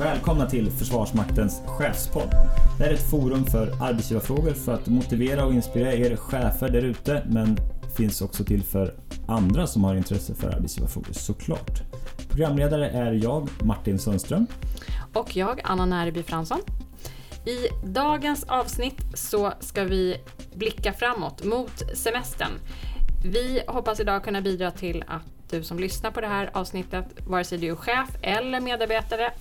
Välkomna 0.00 0.46
till 0.46 0.70
Försvarsmaktens 0.70 1.62
chefspodd. 1.66 2.59
Det 2.80 2.86
här 2.86 2.92
är 2.92 2.96
ett 2.96 3.10
forum 3.10 3.44
för 3.44 3.82
arbetsgivarfrågor 3.82 4.52
för 4.52 4.74
att 4.74 4.86
motivera 4.86 5.44
och 5.44 5.54
inspirera 5.54 5.92
er 5.92 6.16
chefer 6.16 6.68
där 6.68 6.82
ute, 6.82 7.22
men 7.28 7.56
finns 7.96 8.22
också 8.22 8.44
till 8.44 8.62
för 8.62 8.94
andra 9.28 9.66
som 9.66 9.84
har 9.84 9.94
intresse 9.94 10.34
för 10.34 10.48
arbetsgivarfrågor 10.48 11.12
såklart. 11.12 11.82
Programledare 12.28 12.90
är 12.90 13.12
jag, 13.12 13.48
Martin 13.62 13.98
Sundström. 13.98 14.46
Och 15.12 15.36
jag, 15.36 15.60
Anna 15.64 15.86
Närby 15.86 16.22
Fransson. 16.22 16.60
I 17.46 17.86
dagens 17.86 18.44
avsnitt 18.44 19.04
så 19.14 19.52
ska 19.60 19.84
vi 19.84 20.16
blicka 20.54 20.92
framåt 20.92 21.44
mot 21.44 21.82
semestern. 21.94 22.52
Vi 23.24 23.62
hoppas 23.66 24.00
idag 24.00 24.24
kunna 24.24 24.40
bidra 24.40 24.70
till 24.70 25.04
att 25.06 25.50
du 25.50 25.62
som 25.62 25.78
lyssnar 25.78 26.10
på 26.10 26.20
det 26.20 26.28
här 26.28 26.50
avsnittet, 26.52 27.04
vare 27.26 27.44
sig 27.44 27.58
du 27.58 27.70
är 27.70 27.74
chef 27.74 28.08
eller 28.22 28.60
medarbetare, 28.60 29.32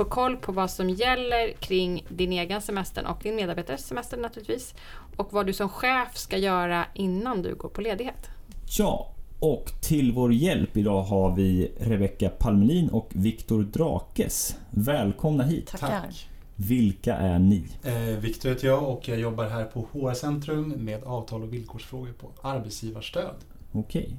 få 0.00 0.04
koll 0.04 0.36
på 0.36 0.52
vad 0.52 0.70
som 0.70 0.90
gäller 0.90 1.52
kring 1.52 2.04
din 2.08 2.32
egen 2.32 2.60
semester 2.60 3.06
och 3.06 3.18
din 3.22 3.36
medarbetares 3.36 3.86
semester 3.86 4.16
naturligtvis. 4.16 4.74
Och 5.16 5.32
vad 5.32 5.46
du 5.46 5.52
som 5.52 5.68
chef 5.68 6.16
ska 6.16 6.36
göra 6.36 6.84
innan 6.94 7.42
du 7.42 7.54
går 7.54 7.68
på 7.68 7.80
ledighet. 7.80 8.28
Ja, 8.78 9.14
och 9.40 9.72
till 9.82 10.12
vår 10.12 10.32
hjälp 10.32 10.76
idag 10.76 11.02
har 11.02 11.36
vi 11.36 11.72
Rebecka 11.80 12.28
Palmelin 12.28 12.88
och 12.88 13.08
Viktor 13.12 13.62
Drakes. 13.62 14.56
Välkomna 14.70 15.44
hit. 15.44 15.66
Tackar. 15.66 16.10
Vilka 16.56 17.16
är 17.16 17.38
ni? 17.38 17.64
Eh, 17.82 18.18
Viktor 18.20 18.48
heter 18.48 18.66
jag 18.66 18.88
och 18.88 19.08
jag 19.08 19.20
jobbar 19.20 19.44
här 19.44 19.64
på 19.64 19.86
HR 19.92 20.14
Centrum 20.14 20.68
med 20.68 21.04
avtal 21.04 21.42
och 21.42 21.52
villkorsfrågor 21.52 22.12
på 22.12 22.48
arbetsgivarstöd. 22.48 23.36
Okej. 23.72 24.16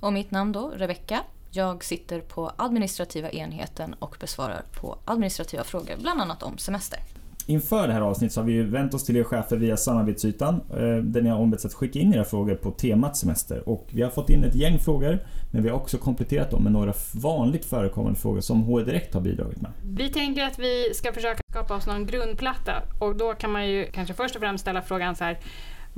Och 0.00 0.12
mitt 0.12 0.30
namn 0.30 0.52
då, 0.52 0.72
Rebecka. 0.76 1.24
Jag 1.56 1.84
sitter 1.84 2.20
på 2.20 2.52
administrativa 2.56 3.30
enheten 3.30 3.94
och 3.98 4.16
besvarar 4.20 4.62
på 4.80 4.98
administrativa 5.04 5.64
frågor, 5.64 5.94
bland 6.00 6.20
annat 6.20 6.42
om 6.42 6.58
semester. 6.58 6.98
Inför 7.46 7.86
det 7.86 7.92
här 7.92 8.00
avsnittet 8.00 8.34
så 8.34 8.40
har 8.40 8.46
vi 8.46 8.62
vänt 8.62 8.94
oss 8.94 9.04
till 9.04 9.16
er 9.16 9.24
chefer 9.24 9.56
via 9.56 9.76
samarbetsytan 9.76 10.54
eh, 10.70 10.96
där 10.96 11.22
ni 11.22 11.28
har 11.28 11.38
ombetts 11.38 11.64
att 11.64 11.74
skicka 11.74 11.98
in 11.98 12.14
era 12.14 12.24
frågor 12.24 12.54
på 12.54 12.70
temat 12.70 13.16
semester. 13.16 13.68
Och 13.68 13.88
vi 13.90 14.02
har 14.02 14.10
fått 14.10 14.30
in 14.30 14.44
ett 14.44 14.54
gäng 14.54 14.78
frågor 14.78 15.18
men 15.52 15.62
vi 15.62 15.68
har 15.68 15.76
också 15.76 15.98
kompletterat 15.98 16.50
dem 16.50 16.62
med 16.62 16.72
några 16.72 16.92
vanligt 17.14 17.64
förekommande 17.64 18.18
frågor 18.18 18.40
som 18.40 18.62
HR 18.62 18.84
Direkt 18.84 19.14
har 19.14 19.20
bidragit 19.20 19.60
med. 19.60 19.70
Vi 19.84 20.08
tänker 20.08 20.44
att 20.44 20.58
vi 20.58 20.94
ska 20.94 21.12
försöka 21.12 21.40
skapa 21.50 21.76
oss 21.76 21.86
någon 21.86 22.06
grundplatta 22.06 22.82
och 23.00 23.16
då 23.16 23.34
kan 23.34 23.52
man 23.52 23.68
ju 23.68 23.86
kanske 23.92 24.14
först 24.14 24.34
och 24.34 24.40
främst 24.40 24.62
ställa 24.62 24.82
frågan 24.82 25.16
så 25.16 25.24
här 25.24 25.38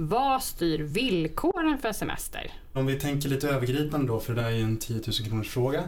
vad 0.01 0.43
styr 0.43 0.79
villkoren 0.79 1.79
för 1.79 1.93
semester? 1.93 2.53
Om 2.73 2.87
vi 2.87 3.01
tänker 3.01 3.29
lite 3.29 3.49
övergripande 3.49 4.07
då, 4.07 4.21
för 4.21 4.35
det 4.35 4.43
där 4.43 4.49
är 4.49 4.55
ju 4.55 4.63
en 4.63 4.77
10 4.77 4.97
000 4.97 5.03
kronors 5.29 5.49
fråga. 5.49 5.85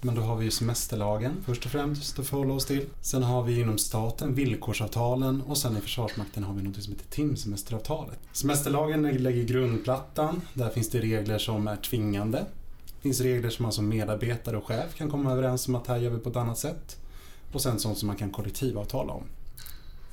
Men 0.00 0.14
då 0.14 0.22
har 0.22 0.36
vi 0.36 0.44
ju 0.44 0.50
semesterlagen 0.50 1.32
först 1.46 1.64
och 1.64 1.70
främst 1.70 2.18
att 2.18 2.26
förhålla 2.26 2.54
oss 2.54 2.66
till. 2.66 2.86
Sen 3.00 3.22
har 3.22 3.42
vi 3.42 3.60
inom 3.60 3.78
staten 3.78 4.34
villkorsavtalen 4.34 5.42
och 5.42 5.58
sen 5.58 5.76
i 5.76 5.80
Försvarsmakten 5.80 6.44
har 6.44 6.54
vi 6.54 6.62
något 6.62 6.82
som 6.82 6.92
heter 6.92 7.10
timsemesteravtalet. 7.10 8.18
Semesterlagen 8.32 9.02
lägger 9.02 9.44
grundplattan. 9.44 10.40
Där 10.54 10.70
finns 10.70 10.90
det 10.90 11.00
regler 11.00 11.38
som 11.38 11.68
är 11.68 11.76
tvingande. 11.76 12.38
Det 12.86 13.02
finns 13.02 13.20
regler 13.20 13.50
som 13.50 13.62
man 13.62 13.72
som 13.72 13.88
medarbetare 13.88 14.56
och 14.56 14.66
chef 14.66 14.94
kan 14.94 15.10
komma 15.10 15.32
överens 15.32 15.68
om 15.68 15.74
att 15.74 15.86
här 15.86 15.96
gör 15.96 16.10
vi 16.10 16.18
på 16.18 16.30
ett 16.30 16.36
annat 16.36 16.58
sätt. 16.58 16.96
Och 17.52 17.60
sen 17.60 17.78
sånt 17.78 17.98
som 17.98 18.06
man 18.06 18.16
kan 18.16 18.30
kollektivavtala 18.30 19.12
om. 19.12 19.24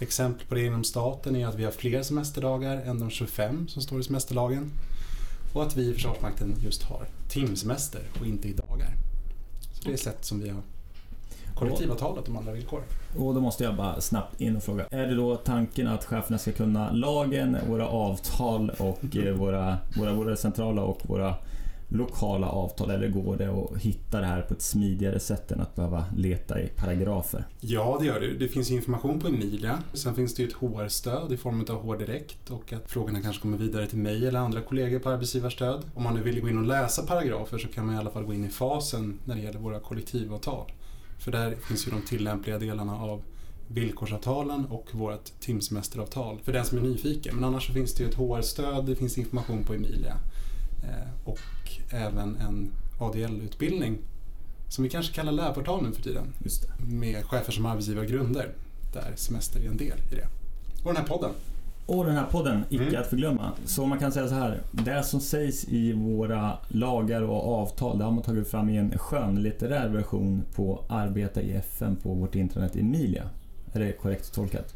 Exempel 0.02 0.48
på 0.48 0.56
det 0.56 0.66
inom 0.66 0.84
staten 0.84 1.36
är 1.36 1.48
att 1.48 1.56
vi 1.56 1.64
har 1.64 1.72
fler 1.72 2.04
semesterdagar 2.04 2.78
än 2.78 3.00
de 3.00 3.10
25 3.10 3.68
som 3.68 3.82
står 3.82 4.00
i 4.00 4.04
semesterlagen. 4.04 4.72
Och 5.54 5.64
att 5.64 5.78
vi 5.78 5.90
i 5.90 5.94
Försvarsmakten 5.94 6.56
just 6.60 6.84
har 6.84 7.08
timsemester 7.30 8.02
och 8.20 8.26
inte 8.26 8.48
i 8.48 8.54
dagar. 8.54 8.96
Så 9.74 9.88
det 9.88 9.94
är 9.94 9.98
sätt 9.98 10.26
som 10.26 10.42
vi 10.42 10.50
har 10.50 10.62
kollektivavtalet 11.56 12.30
om 12.30 12.38
andra 12.38 12.52
villkor. 12.52 12.84
Och 13.18 13.34
då 13.34 13.42
måste 13.42 13.64
jag 13.64 13.76
bara 13.76 14.02
snabbt 14.02 14.42
in 14.42 14.56
och 14.56 14.64
fråga. 14.64 14.86
Är 14.90 15.08
det 15.08 15.16
då 15.16 15.36
tanken 15.36 15.88
att 15.88 16.06
cheferna 16.06 16.38
ska 16.38 16.52
kunna 16.52 16.92
lagen, 16.92 17.58
våra 17.70 17.88
avtal 17.88 18.70
och 18.70 19.18
eh, 19.18 19.34
våra, 19.34 19.78
våra, 19.98 20.14
våra 20.14 20.36
centrala 20.36 20.82
och 20.82 21.00
våra 21.04 21.36
lokala 21.92 22.48
avtal 22.48 22.90
eller 22.90 23.10
går 23.10 23.38
det 23.38 23.50
att 23.50 23.82
hitta 23.82 24.20
det 24.20 24.26
här 24.26 24.42
på 24.42 24.54
ett 24.54 24.62
smidigare 24.62 25.20
sätt 25.20 25.52
än 25.52 25.62
att 25.62 25.76
behöva 25.76 26.06
leta 26.16 26.62
i 26.62 26.68
paragrafer? 26.68 27.48
Ja, 27.60 27.98
det 28.00 28.06
gör 28.06 28.20
det. 28.20 28.34
Det 28.34 28.48
finns 28.48 28.72
information 28.72 29.20
på 29.20 29.28
Emilia. 29.28 29.80
Sen 29.94 30.16
finns 30.16 30.36
det 30.36 30.44
ju 30.44 30.48
ett 30.48 30.56
HR-stöd 30.56 31.32
i 31.32 31.38
form 31.38 31.66
av 31.70 31.76
HR 31.76 31.98
Direkt 31.98 32.50
och 32.50 32.74
att 32.74 32.92
frågorna 32.92 33.22
kanske 33.22 33.42
kommer 33.42 33.58
vidare 33.58 33.88
till 33.88 33.98
mig 33.98 34.28
eller 34.28 34.40
andra 34.40 34.62
kollegor 34.62 35.00
på 35.00 35.10
arbetsgivarstöd. 35.10 35.86
Om 35.94 36.04
man 36.04 36.16
nu 36.16 36.22
vill 36.22 36.42
gå 36.42 36.50
in 36.50 36.58
och 36.58 36.66
läsa 36.66 37.04
paragrafer 37.04 37.58
så 37.58 37.68
kan 37.68 37.86
man 37.86 37.96
i 37.96 37.98
alla 37.98 38.10
fall 38.10 38.24
gå 38.24 38.34
in 38.34 38.46
i 38.46 38.50
fasen 38.50 39.20
när 39.26 39.36
det 39.36 39.42
gäller 39.42 39.60
våra 39.60 39.80
kollektivavtal. 39.80 40.72
För 41.20 41.32
där 41.32 41.56
finns 41.56 41.88
ju 41.88 41.92
de 41.92 42.02
tillämpliga 42.02 42.60
delarna 42.60 42.96
av 43.02 43.22
villkorsavtalen 43.68 44.66
och 44.66 44.88
vårt 44.92 45.40
timsemesteravtal 45.40 46.40
för 46.44 46.54
den 46.54 46.66
som 46.66 46.78
är 46.78 46.82
nyfiken. 46.82 47.36
Men 47.36 47.44
annars 47.44 47.68
så 47.68 47.74
finns 47.74 47.94
det 47.94 48.04
ju 48.04 48.10
ett 48.10 48.16
HR-stöd, 48.16 48.86
det 48.86 48.96
finns 48.96 49.18
information 49.18 49.64
på 49.64 49.74
Emilia. 49.74 50.18
Eh, 50.84 51.30
och 51.30 51.40
även 51.90 52.36
en 52.36 52.72
ADL-utbildning 53.00 53.98
som 54.70 54.84
vi 54.84 54.90
kanske 54.90 55.14
kallar 55.14 55.32
lärportal 55.32 55.84
nu 55.84 55.92
för 55.92 56.02
tiden. 56.02 56.34
Med 56.78 57.26
chefer 57.26 57.52
som 57.52 57.66
arbetsgivargrunder 57.66 58.50
där 58.94 59.14
semester 59.16 59.60
är 59.60 59.68
en 59.70 59.78
del 59.78 59.98
i 60.12 60.16
det. 60.16 60.28
Och 60.84 60.94
den 60.94 60.96
här 60.96 61.04
podden. 61.04 61.32
Och 61.86 62.06
den 62.06 62.16
här 62.16 62.26
podden, 62.32 62.64
icke 62.70 62.84
Mm. 62.84 63.02
att 63.02 63.08
förglömma. 63.08 63.52
Så 63.66 63.86
man 63.86 64.00
kan 64.00 64.12
säga 64.12 64.28
så 64.28 64.34
här. 64.36 64.62
Det 64.72 65.04
som 65.04 65.20
sägs 65.20 65.66
i 65.66 65.94
våra 65.94 66.58
lagar 66.68 67.22
och 67.22 67.62
avtal, 67.62 67.98
det 67.98 68.04
har 68.04 68.12
man 68.12 68.24
tagit 68.24 68.48
fram 68.48 68.70
i 68.70 68.78
en 68.78 68.98
skönlitterär 68.98 69.90
version 69.90 70.44
på 70.56 70.84
Arbeta 70.90 71.42
i 71.42 71.52
FN 71.52 71.96
på 71.96 72.14
vårt 72.14 72.36
internet 72.36 72.76
Emilia. 72.76 73.24
Är 73.74 73.80
det 73.80 73.92
korrekt 73.92 74.34
tolkat? 74.34 74.74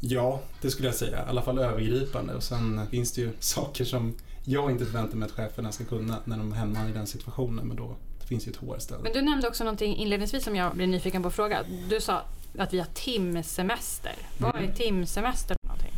Ja, 0.00 0.40
det 0.62 0.70
skulle 0.70 0.88
jag 0.88 0.94
säga. 0.94 1.18
I 1.26 1.28
alla 1.28 1.42
fall 1.42 1.58
övergripande. 1.58 2.34
Och 2.34 2.42
sen 2.42 2.80
finns 2.90 3.12
det 3.12 3.20
ju 3.20 3.30
saker 3.38 3.84
som 3.84 4.14
jag 4.44 4.70
inte 4.70 4.84
förväntar 4.84 5.16
mig 5.16 5.26
att 5.26 5.32
cheferna 5.32 5.72
ska 5.72 5.84
kunna 5.84 6.18
när 6.24 6.36
de 6.38 6.52
hamnar 6.52 6.88
i 6.88 6.92
den 6.92 7.06
situationen. 7.06 7.66
Men 7.68 7.76
då 7.76 7.96
det 8.20 8.26
finns 8.26 8.46
ju 8.46 8.50
ett 8.50 8.56
HR-stöd. 8.56 9.00
Men 9.02 9.12
du 9.12 9.22
nämnde 9.22 9.48
också 9.48 9.64
någonting 9.64 9.96
inledningsvis 9.96 10.44
som 10.44 10.56
jag 10.56 10.74
blev 10.74 10.88
nyfiken 10.88 11.22
på 11.22 11.28
att 11.28 11.34
fråga. 11.34 11.62
Du 11.88 12.00
sa 12.00 12.22
att 12.58 12.72
vi 12.74 12.78
har 12.78 12.86
timsemester. 12.94 14.14
Vad 14.38 14.54
är 14.54 14.58
Mm. 14.58 14.74
timsemester 14.74 15.56
för 15.62 15.68
någonting? 15.68 15.92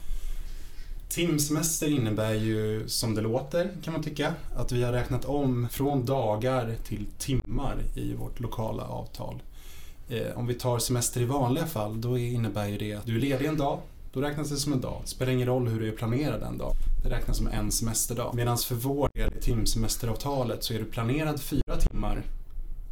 Timsemester 1.08 1.86
innebär 1.88 2.34
ju, 2.34 2.88
som 2.88 3.14
det 3.14 3.20
låter 3.20 3.70
kan 3.84 3.92
man 3.92 4.02
tycka, 4.02 4.34
att 4.56 4.72
vi 4.72 4.82
har 4.82 4.92
räknat 4.92 5.24
om 5.24 5.68
från 5.70 6.04
dagar 6.04 6.74
till 6.84 7.06
timmar 7.18 7.76
i 7.94 8.14
vårt 8.14 8.40
lokala 8.40 8.82
avtal. 8.82 9.42
Eh, 10.08 10.38
om 10.38 10.46
vi 10.46 10.54
tar 10.54 10.78
semester 10.78 11.20
i 11.20 11.24
vanliga 11.24 11.66
fall, 11.66 12.00
då 12.00 12.18
innebär 12.18 12.68
ju 12.68 12.78
det 12.78 12.94
att 12.94 13.06
du 13.06 13.16
är 13.16 13.20
ledig 13.20 13.46
en 13.46 13.56
dag, 13.56 13.78
då 14.14 14.20
räknas 14.20 14.50
det 14.50 14.56
som 14.56 14.72
en 14.72 14.80
dag. 14.80 15.00
Det 15.02 15.08
spelar 15.08 15.32
ingen 15.32 15.46
roll 15.46 15.68
hur 15.68 15.80
du 15.80 15.88
är 15.88 15.96
planerad 15.96 16.42
en 16.42 16.58
dag. 16.58 16.74
Det 17.02 17.10
räknas 17.10 17.36
som 17.36 17.46
en 17.46 17.72
semesterdag. 17.72 18.34
Medan 18.34 18.58
för 18.58 18.74
vår 18.74 19.10
del 19.14 19.32
i 19.38 19.40
timsemesteravtalet 19.40 20.64
så 20.64 20.74
är 20.74 20.78
du 20.78 20.84
planerad 20.84 21.40
fyra 21.40 21.76
timmar, 21.80 22.22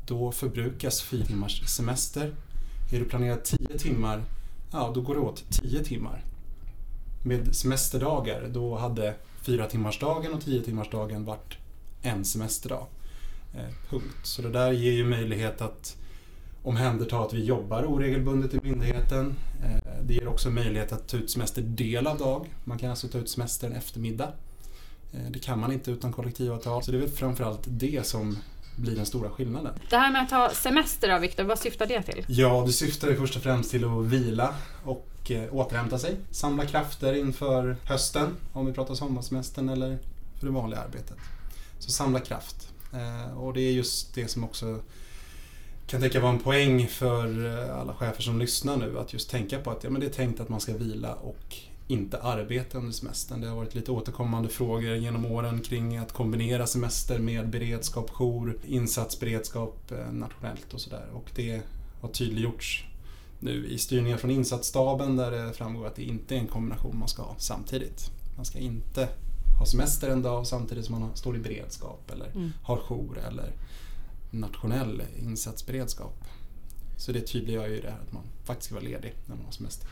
då 0.07 0.33
förbrukas 0.33 1.03
fyra 1.03 1.27
timmars 1.27 1.69
semester. 1.69 2.35
Är 2.93 2.99
du 2.99 3.05
planerad 3.05 3.45
tio 3.45 3.79
timmar, 3.79 4.25
ja 4.73 4.93
då 4.95 5.01
går 5.01 5.15
det 5.15 5.21
åt 5.21 5.45
tio 5.51 5.85
timmar 5.85 6.25
med 7.25 7.57
semesterdagar, 7.57 8.49
då 8.49 8.77
hade 8.77 9.15
fyra 9.43 9.67
timmarsdagen 9.67 10.35
och 10.35 10.41
tio 10.41 10.63
timmarsdagen 10.63 11.25
varit 11.25 11.55
en 12.03 12.25
semesterdag. 12.25 12.87
Eh, 13.55 13.75
punkt. 13.91 14.17
Så 14.23 14.43
det 14.43 14.51
där 14.51 14.73
ger 14.73 14.93
ju 14.93 15.05
möjlighet 15.05 15.61
att 15.61 15.97
omhänderta 16.63 17.19
att 17.19 17.33
vi 17.33 17.45
jobbar 17.45 17.85
oregelbundet 17.85 18.55
i 18.55 18.61
myndigheten. 18.63 19.35
Eh, 19.65 20.03
det 20.03 20.15
ger 20.15 20.29
också 20.29 20.51
möjlighet 20.51 20.93
att 20.93 21.09
ta 21.09 21.17
ut 21.17 21.31
semester 21.31 21.63
del 21.63 22.07
av 22.07 22.19
dag. 22.19 22.47
Man 22.65 22.79
kan 22.79 22.91
alltså 22.91 23.09
ta 23.09 23.19
ut 23.19 23.31
semester 23.31 23.67
en 23.67 23.77
eftermiddag. 23.77 24.29
Eh, 25.13 25.31
det 25.31 25.39
kan 25.39 25.59
man 25.59 25.73
inte 25.73 25.91
utan 25.91 26.13
kollektivavtal. 26.13 26.83
Så 26.83 26.91
det 26.91 26.97
är 26.97 27.01
väl 27.01 27.11
framförallt 27.11 27.63
det 27.67 28.07
som 28.07 28.39
blir 28.77 28.97
den 28.97 29.07
stora 29.07 29.31
skillnaden. 29.31 29.75
Det 29.91 29.97
här 29.97 30.13
med 30.13 30.23
att 30.23 30.29
ta 30.29 30.51
semester 30.51 31.09
då, 31.09 31.19
Viktor, 31.19 31.45
vad 31.45 31.59
syftar 31.59 31.87
det 31.87 32.03
till? 32.03 32.25
Ja, 32.29 32.63
det 32.67 32.73
syftar 32.73 33.09
ju 33.09 33.17
först 33.17 33.37
och 33.37 33.43
främst 33.43 33.71
till 33.71 33.85
att 33.85 34.05
vila 34.05 34.55
och 34.85 35.31
eh, 35.31 35.55
återhämta 35.55 35.99
sig. 35.99 36.17
Samla 36.31 36.67
krafter 36.67 37.15
inför 37.15 37.77
hösten, 37.85 38.37
om 38.53 38.67
vi 38.67 38.73
pratar 38.73 38.95
sommarsemestern 38.95 39.69
eller 39.69 39.99
för 40.39 40.47
det 40.47 40.53
vanliga 40.53 40.81
arbetet. 40.81 41.17
Så 41.79 41.91
samla 41.91 42.21
kraft. 42.21 42.69
Och 43.37 43.55
det 43.55 43.61
är 43.61 43.73
just 43.73 44.15
det 44.15 44.29
som 44.29 44.45
också 44.45 44.81
kan 45.93 46.01
tänka 46.01 46.21
vara 46.21 46.33
en 46.33 46.39
poäng 46.39 46.87
för 46.87 47.47
eh, 47.47 47.81
alla 47.81 47.95
chefer 47.95 48.23
som 48.23 48.39
lyssnar 48.39 48.77
nu. 48.77 48.99
Att 48.99 49.13
just 49.13 49.31
tänka 49.31 49.59
på 49.59 49.71
att 49.71 49.85
ja, 49.85 49.91
men 49.91 50.01
det 50.01 50.07
är 50.07 50.11
tänkt 50.11 50.41
att 50.41 50.49
man 50.49 50.61
ska 50.61 50.77
vila 50.77 51.15
och 51.15 51.57
inte 51.89 52.19
arbeta 52.19 52.79
under 52.79 52.93
semestern. 52.93 53.41
Det 53.41 53.49
har 53.49 53.57
varit 53.57 53.75
lite 53.75 53.91
återkommande 53.91 54.49
frågor 54.49 54.95
genom 54.95 55.27
åren 55.27 55.61
kring 55.61 55.97
att 55.97 56.13
kombinera 56.13 56.67
semester 56.67 57.19
med 57.19 57.49
beredskap, 57.49 58.11
jour, 58.11 58.59
insatsberedskap 58.67 59.93
eh, 59.93 60.13
nationellt 60.13 60.75
och 60.75 60.81
sådär. 60.81 61.07
Och 61.13 61.31
det 61.35 61.61
har 62.01 62.09
tydliggjorts 62.09 62.85
nu 63.41 63.67
i 63.67 63.79
styrningen 63.79 64.19
från 64.19 64.31
insatsstaben 64.31 65.17
där 65.17 65.31
det 65.31 65.53
framgår 65.53 65.87
att 65.87 65.97
det 65.97 66.03
inte 66.03 66.35
är 66.35 66.39
en 66.39 66.47
kombination 66.47 66.99
man 66.99 67.09
ska 67.09 67.23
ha 67.23 67.35
samtidigt. 67.39 68.11
Man 68.37 68.45
ska 68.45 68.59
inte 68.59 69.09
ha 69.59 69.67
semester 69.67 70.11
en 70.11 70.23
dag 70.23 70.47
samtidigt 70.47 70.85
som 70.85 71.01
man 71.01 71.17
står 71.17 71.37
i 71.37 71.39
beredskap 71.39 72.11
eller 72.13 72.27
mm. 72.27 72.53
har 72.63 72.77
jour 72.77 73.19
eller 73.29 73.53
nationell 74.33 75.03
insatsberedskap. 75.19 76.25
Så 76.97 77.13
det 77.13 77.21
tydliggör 77.21 77.69
ju 77.69 77.81
det 77.81 77.91
här 77.91 77.99
att 78.07 78.13
man 78.13 78.23
faktiskt 78.45 78.67
ska 78.67 78.75
vara 78.75 78.85
ledig 78.85 79.15
när 79.27 79.37
man 79.37 79.45
har 79.45 79.53
semester. 79.53 79.89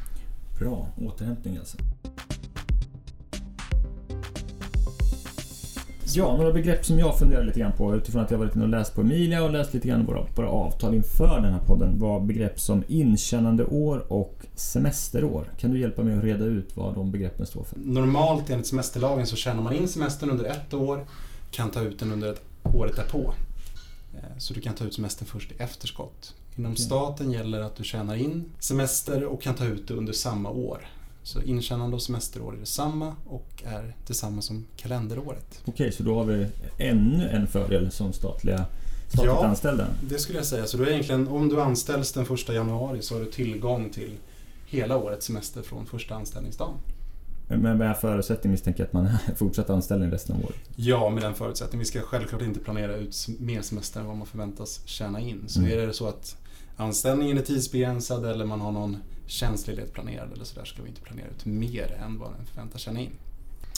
Bra, 0.59 0.89
återhämtning 0.97 1.57
alltså. 1.57 1.77
Ja, 6.15 6.37
några 6.37 6.53
begrepp 6.53 6.85
som 6.85 6.99
jag 6.99 7.19
funderar 7.19 7.45
lite 7.45 7.61
grann 7.61 7.73
på 7.73 7.97
utifrån 7.97 8.23
att 8.23 8.31
jag 8.31 8.39
varit 8.39 8.55
inne 8.55 8.65
och 8.65 8.71
läst 8.71 8.95
på 8.95 9.01
Emilia 9.01 9.45
och 9.45 9.51
läst 9.51 9.75
lite 9.75 9.89
grann 9.89 10.07
våra, 10.07 10.27
våra 10.37 10.49
avtal 10.49 10.95
inför 10.95 11.41
den 11.41 11.53
här 11.53 11.61
podden 11.67 11.99
var 11.99 12.21
begrepp 12.21 12.61
som 12.61 12.85
intjänandeår 12.89 14.13
och 14.13 14.47
semesterår. 14.55 15.53
Kan 15.59 15.71
du 15.71 15.81
hjälpa 15.81 16.03
mig 16.03 16.19
att 16.19 16.25
reda 16.25 16.45
ut 16.45 16.77
vad 16.77 16.95
de 16.95 17.11
begreppen 17.11 17.47
står 17.47 17.65
för? 17.65 17.79
Normalt 17.79 18.51
enligt 18.51 18.67
semesterlagen 18.67 19.27
så 19.27 19.37
tjänar 19.37 19.63
man 19.63 19.73
in 19.73 19.89
semestern 19.89 20.31
under 20.31 20.45
ett 20.45 20.75
år, 20.75 21.07
kan 21.51 21.71
ta 21.71 21.81
ut 21.81 21.99
den 21.99 22.13
under 22.13 22.33
ett 22.33 22.43
året 22.75 22.97
därpå. 22.97 23.35
Eh, 24.15 24.39
så 24.39 24.55
du 24.55 24.61
kan 24.61 24.75
ta 24.75 24.85
ut 24.85 24.95
semestern 24.95 25.27
först 25.29 25.53
i 25.53 25.55
efterskott. 25.59 26.35
Inom 26.57 26.73
okay. 26.73 26.85
staten 26.85 27.31
gäller 27.31 27.61
att 27.61 27.77
du 27.77 27.85
tjänar 27.85 28.17
in 28.17 28.45
semester 28.59 29.25
och 29.25 29.43
kan 29.43 29.55
ta 29.55 29.65
ut 29.65 29.89
det 29.89 29.95
under 29.95 30.12
samma 30.12 30.51
år. 30.51 30.89
Så 31.23 31.43
intjänande 31.43 31.97
och 31.97 32.03
semesterår 32.03 32.55
är 32.55 32.59
detsamma 32.59 33.15
och 33.27 33.62
är 33.67 33.97
detsamma 34.07 34.43
som 34.43 34.67
kalenderåret. 34.77 35.61
Okej, 35.62 35.73
okay, 35.73 35.93
så 35.93 36.03
då 36.03 36.15
har 36.15 36.25
vi 36.25 36.47
ännu 36.79 37.29
en 37.29 37.47
fördel 37.47 37.91
som 37.91 38.12
statliga 38.12 38.67
statligt 39.09 39.27
ja, 39.27 39.47
anställda? 39.47 39.87
det 40.09 40.19
skulle 40.19 40.39
jag 40.39 40.47
säga. 40.47 40.67
Så 40.67 40.77
då 40.77 40.85
är 40.85 40.89
egentligen, 40.91 41.29
om 41.29 41.49
du 41.49 41.61
anställs 41.61 42.13
den 42.13 42.27
1 42.35 42.49
januari 42.49 43.03
så 43.03 43.15
har 43.15 43.21
du 43.21 43.31
tillgång 43.31 43.91
till 43.91 44.17
hela 44.67 44.97
årets 44.97 45.27
semester 45.27 45.63
från 45.63 45.87
första 45.87 46.15
anställningsdagen. 46.15 46.75
Men 47.58 47.79
med 47.79 47.97
förutsättning 47.97 48.50
misstänker 48.50 48.81
jag 48.81 48.87
att 48.87 48.93
man 48.93 49.06
är 49.26 49.35
fortsatt 49.35 49.70
anställning 49.70 50.11
resten 50.11 50.37
av 50.37 50.44
året? 50.44 50.56
Ja, 50.76 51.11
med 51.11 51.23
den 51.23 51.35
förutsättningen. 51.35 51.79
Vi 51.79 51.85
ska 51.85 52.00
självklart 52.00 52.43
inte 52.43 52.61
planera 52.61 52.97
ut 52.97 53.26
mer 53.38 53.62
semester 53.62 54.00
än 54.00 54.06
vad 54.06 54.17
man 54.17 54.26
förväntas 54.26 54.81
tjäna 54.87 55.20
in. 55.20 55.44
Så 55.47 55.61
mm. 55.61 55.73
är 55.73 55.87
det 55.87 55.93
så 55.93 56.08
att 56.08 56.37
anställningen 56.76 57.38
är 57.38 57.43
tidsbegränsad 57.43 58.26
eller 58.26 58.44
man 58.44 58.61
har 58.61 58.73
någon 58.73 58.97
tjänstledighet 59.26 59.93
planerad 59.93 60.32
eller 60.32 60.44
sådär 60.44 60.64
ska 60.64 60.82
vi 60.82 60.88
inte 60.88 61.00
planera 61.00 61.26
ut 61.26 61.44
mer 61.44 61.99
än 62.05 62.19
vad 62.19 62.32
den 62.37 62.47
förväntas 62.47 62.81
tjäna 62.81 63.00
in. 63.00 63.12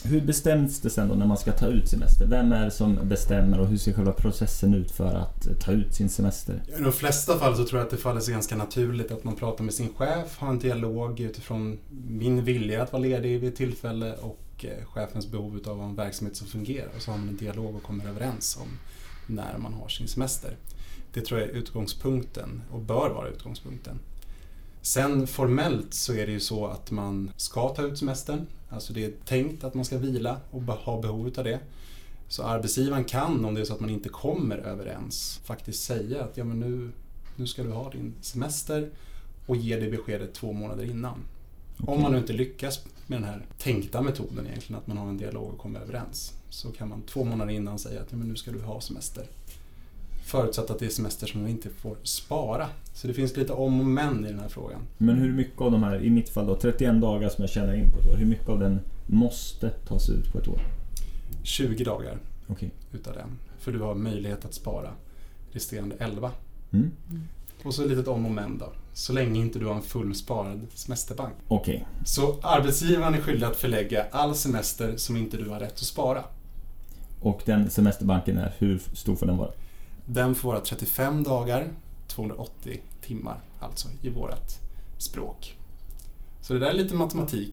Hur 0.05 0.21
bestäms 0.21 0.81
det 0.81 0.91
sen 0.91 1.09
då 1.09 1.15
när 1.15 1.27
man 1.27 1.37
ska 1.37 1.53
ta 1.53 1.67
ut 1.67 1.89
semester? 1.89 2.27
Vem 2.27 2.53
är 2.53 2.65
det 2.65 2.71
som 2.71 3.09
bestämmer 3.09 3.61
och 3.61 3.67
hur 3.67 3.77
ser 3.77 3.93
själva 3.93 4.13
processen 4.13 4.75
ut 4.75 4.91
för 4.91 5.15
att 5.15 5.47
eh, 5.47 5.55
ta 5.55 5.73
ut 5.73 5.95
sin 5.95 6.09
semester? 6.09 6.63
I 6.79 6.83
de 6.83 6.93
flesta 6.93 7.39
fall 7.39 7.57
så 7.57 7.65
tror 7.65 7.79
jag 7.79 7.85
att 7.85 7.91
det 7.91 7.97
faller 7.97 8.21
sig 8.21 8.35
ganska 8.35 8.57
naturligt 8.57 9.11
att 9.11 9.25
man 9.25 9.37
pratar 9.37 9.65
med 9.65 9.75
sin 9.75 9.95
chef, 9.95 10.39
har 10.39 10.49
en 10.49 10.59
dialog 10.59 11.21
utifrån 11.21 11.79
min 12.09 12.45
vilja 12.45 12.83
att 12.83 12.93
vara 12.93 13.03
ledig 13.03 13.41
vid 13.41 13.57
tillfälle 13.57 14.15
och 14.15 14.65
eh, 14.65 14.85
chefens 14.87 15.31
behov 15.31 15.61
av 15.67 15.83
en 15.83 15.95
verksamhet 15.95 16.37
som 16.37 16.47
fungerar. 16.47 16.89
Och 16.97 17.03
så 17.03 17.11
har 17.11 17.19
man 17.19 17.29
en 17.29 17.37
dialog 17.37 17.77
och 17.77 17.83
kommer 17.83 18.09
överens 18.09 18.59
om 18.61 18.69
när 19.27 19.59
man 19.59 19.75
har 19.75 19.89
sin 19.89 20.09
semester. 20.09 20.57
Det 21.13 21.21
tror 21.21 21.41
jag 21.41 21.49
är 21.49 21.53
utgångspunkten 21.53 22.63
och 22.71 22.81
bör 22.81 23.11
vara 23.11 23.29
utgångspunkten. 23.29 23.99
Sen 24.83 25.27
formellt 25.27 25.95
så 25.95 26.13
är 26.13 26.27
det 26.27 26.33
ju 26.33 26.41
så 26.41 26.67
att 26.67 26.91
man 26.91 27.31
ska 27.37 27.69
ta 27.69 27.83
ut 27.83 27.99
semestern. 27.99 28.47
Alltså 28.73 28.93
det 28.93 29.05
är 29.05 29.13
tänkt 29.25 29.65
att 29.65 29.75
man 29.75 29.85
ska 29.85 29.99
vila 29.99 30.41
och 30.51 30.63
ha 30.63 31.01
behov 31.01 31.33
av 31.37 31.45
det. 31.45 31.61
Så 32.29 32.43
arbetsgivaren 32.43 33.05
kan, 33.05 33.45
om 33.45 33.55
det 33.55 33.61
är 33.61 33.65
så 33.65 33.75
att 33.75 33.81
man 33.81 33.91
inte 33.91 34.09
kommer 34.09 34.59
överens, 34.59 35.41
faktiskt 35.45 35.83
säga 35.83 36.25
att 36.25 36.37
ja, 36.37 36.45
men 36.45 36.61
nu, 36.61 36.91
nu 37.37 37.47
ska 37.47 37.63
du 37.63 37.71
ha 37.71 37.91
din 37.91 38.15
semester 38.21 38.91
och 39.47 39.57
ge 39.57 39.77
det 39.77 39.91
beskedet 39.91 40.35
två 40.35 40.53
månader 40.53 40.85
innan. 40.85 41.19
Okay. 41.79 41.95
Om 41.95 42.03
man 42.03 42.13
nu 42.13 42.19
inte 42.19 42.33
lyckas 42.33 42.85
med 43.07 43.19
den 43.19 43.29
här 43.29 43.47
tänkta 43.59 44.03
metoden 44.03 44.47
egentligen, 44.47 44.81
att 44.81 44.87
man 44.87 44.97
har 44.97 45.09
en 45.09 45.17
dialog 45.17 45.53
och 45.53 45.59
kommer 45.59 45.81
överens, 45.81 46.33
så 46.49 46.73
kan 46.73 46.89
man 46.89 47.03
två 47.03 47.25
månader 47.25 47.53
innan 47.53 47.79
säga 47.79 48.01
att 48.01 48.09
ja, 48.11 48.17
men 48.17 48.29
nu 48.29 48.37
ska 48.37 48.51
du 48.51 48.61
ha 48.61 48.81
semester. 48.81 49.27
Förutsatt 50.25 50.71
att 50.71 50.79
det 50.79 50.87
är 50.87 50.91
semester 50.91 51.27
som 51.27 51.41
man 51.41 51.51
inte 51.51 51.69
får 51.69 51.97
spara. 52.03 52.69
Så 52.93 53.07
det 53.07 53.15
finns 53.15 53.37
lite 53.37 53.53
om 53.53 53.81
och 53.81 53.87
men 53.87 54.25
i 54.25 54.29
den 54.29 54.41
här 54.41 54.49
frågan. 54.49 54.81
Men 54.99 55.17
hur 55.17 55.33
mycket 55.33 55.61
av 55.61 55.73
de 55.73 55.83
här, 55.83 56.05
i 56.05 56.11
mitt 56.11 56.29
fall 56.29 56.47
då, 56.47 56.57
31 56.57 57.01
dagar 57.01 57.29
som 57.29 57.43
jag 57.43 57.51
tjänar 57.51 57.75
in 57.75 57.91
på 57.91 57.99
ett 57.99 58.07
år, 58.07 58.17
hur 58.17 58.27
mycket 58.27 58.49
av 58.49 58.61
den 58.61 58.81
måste 59.07 59.71
tas 59.71 60.09
ut 60.09 60.33
på 60.33 60.39
ett 60.39 60.49
år? 60.49 60.61
20 61.43 61.85
dagar 61.85 62.19
okay. 62.49 62.71
utav 62.93 63.15
den. 63.15 63.39
För 63.59 63.73
du 63.73 63.81
har 63.81 63.95
möjlighet 63.95 64.45
att 64.45 64.55
spara 64.55 64.91
resterande 65.53 65.97
11. 65.99 66.31
Mm. 66.73 66.91
Och 67.65 67.75
så 67.75 67.83
ett 67.83 67.89
litet 67.89 68.09
om 68.09 68.27
och 68.27 68.33
men 68.33 68.59
då. 68.59 68.73
Så 68.93 69.13
länge 69.13 69.41
inte 69.41 69.59
du 69.59 69.67
har 69.67 69.75
en 69.75 69.83
fullsparad 69.83 70.67
semesterbank. 70.75 71.35
Okay. 71.49 71.81
Så 72.05 72.37
arbetsgivaren 72.43 73.15
är 73.15 73.21
skyldig 73.21 73.47
att 73.47 73.57
förlägga 73.57 74.07
all 74.11 74.35
semester 74.35 74.97
som 74.97 75.17
inte 75.17 75.37
du 75.37 75.49
har 75.49 75.61
rätt 75.61 75.73
att 75.73 75.79
spara. 75.79 76.25
Och 77.21 77.43
den 77.45 77.71
semesterbanken 77.71 78.39
är, 78.39 78.55
hur 78.59 78.79
stor 78.79 79.17
får 79.17 79.27
den 79.27 79.37
vara? 79.37 79.51
Den 80.05 80.35
får 80.35 80.49
vara 80.49 80.61
35 80.61 81.23
dagar, 81.23 81.69
280 82.07 82.81
timmar 83.01 83.41
alltså 83.61 83.89
i 84.03 84.11
vårt 84.11 84.51
språk. 84.99 85.57
Så 86.41 86.53
det 86.53 86.59
där 86.59 86.67
är 86.67 86.75
lite 86.75 86.95
matematik. 86.95 87.51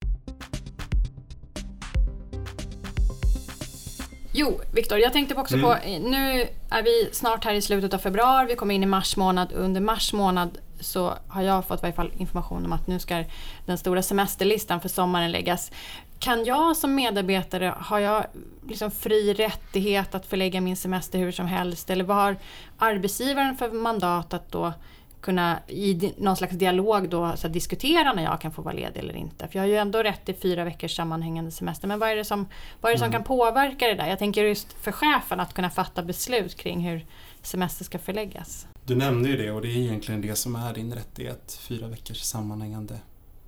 Jo, 4.33 4.61
Viktor, 4.73 4.99
jag 4.99 5.13
tänkte 5.13 5.35
också 5.35 5.55
mm. 5.55 5.65
på, 5.65 5.77
nu 6.09 6.47
är 6.69 6.83
vi 6.83 7.09
snart 7.11 7.45
här 7.45 7.53
i 7.53 7.61
slutet 7.61 7.93
av 7.93 7.97
februari, 7.97 8.47
vi 8.47 8.55
kommer 8.55 8.75
in 8.75 8.83
i 8.83 8.85
mars 8.85 9.17
månad. 9.17 9.51
Under 9.53 9.81
mars 9.81 10.13
månad 10.13 10.57
så 10.79 11.13
har 11.27 11.41
jag 11.41 11.65
fått 11.65 11.79
i 11.79 11.81
varje 11.81 11.95
fall 11.95 12.11
information 12.17 12.65
om 12.65 12.73
att 12.73 12.87
nu 12.87 12.99
ska 12.99 13.23
den 13.65 13.77
stora 13.77 14.01
semesterlistan 14.01 14.81
för 14.81 14.89
sommaren 14.89 15.31
läggas. 15.31 15.71
Kan 16.19 16.45
jag 16.45 16.77
som 16.77 16.95
medarbetare, 16.95 17.73
har 17.77 17.99
jag 17.99 18.25
liksom 18.67 18.91
fri 18.91 19.33
rättighet 19.33 20.15
att 20.15 20.25
förlägga 20.25 20.61
min 20.61 20.77
semester 20.77 21.19
hur 21.19 21.31
som 21.31 21.45
helst? 21.45 21.89
Eller 21.89 22.03
vad 22.03 22.17
har 22.17 22.37
arbetsgivaren 22.77 23.57
för 23.57 23.71
mandat 23.71 24.33
att 24.33 24.51
då 24.51 24.73
kunna 25.21 25.59
i 25.67 26.13
någon 26.17 26.35
slags 26.35 26.55
dialog 26.55 27.09
då 27.09 27.33
så 27.35 27.47
diskutera 27.47 28.13
när 28.13 28.23
jag 28.23 28.41
kan 28.41 28.51
få 28.51 28.61
vara 28.61 28.73
ledig 28.73 28.99
eller 28.99 29.15
inte. 29.15 29.47
För 29.47 29.55
jag 29.55 29.63
har 29.63 29.67
ju 29.67 29.75
ändå 29.75 30.03
rätt 30.03 30.25
till 30.25 30.35
fyra 30.35 30.63
veckors 30.63 30.95
sammanhängande 30.95 31.51
semester. 31.51 31.87
Men 31.87 31.99
vad 31.99 32.09
är 32.09 32.15
det 32.15 32.25
som, 32.25 32.47
vad 32.81 32.89
är 32.89 32.93
det 32.93 32.99
som 32.99 33.05
mm. 33.05 33.13
kan 33.13 33.23
påverka 33.23 33.87
det 33.87 33.95
där? 33.95 34.07
Jag 34.07 34.19
tänker 34.19 34.43
just 34.43 34.73
för 34.73 34.91
chefen 34.91 35.39
att 35.39 35.53
kunna 35.53 35.69
fatta 35.69 36.03
beslut 36.03 36.55
kring 36.55 36.79
hur 36.79 37.05
semester 37.41 37.85
ska 37.85 37.99
förläggas. 37.99 38.67
Du 38.85 38.95
nämnde 38.95 39.29
ju 39.29 39.37
det 39.37 39.51
och 39.51 39.61
det 39.61 39.67
är 39.67 39.77
egentligen 39.77 40.21
det 40.21 40.35
som 40.35 40.55
är 40.55 40.73
din 40.73 40.93
rättighet. 40.93 41.59
Fyra 41.61 41.87
veckors 41.87 42.21
sammanhängande 42.21 42.99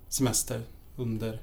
semester 0.08 0.62
under 0.96 1.40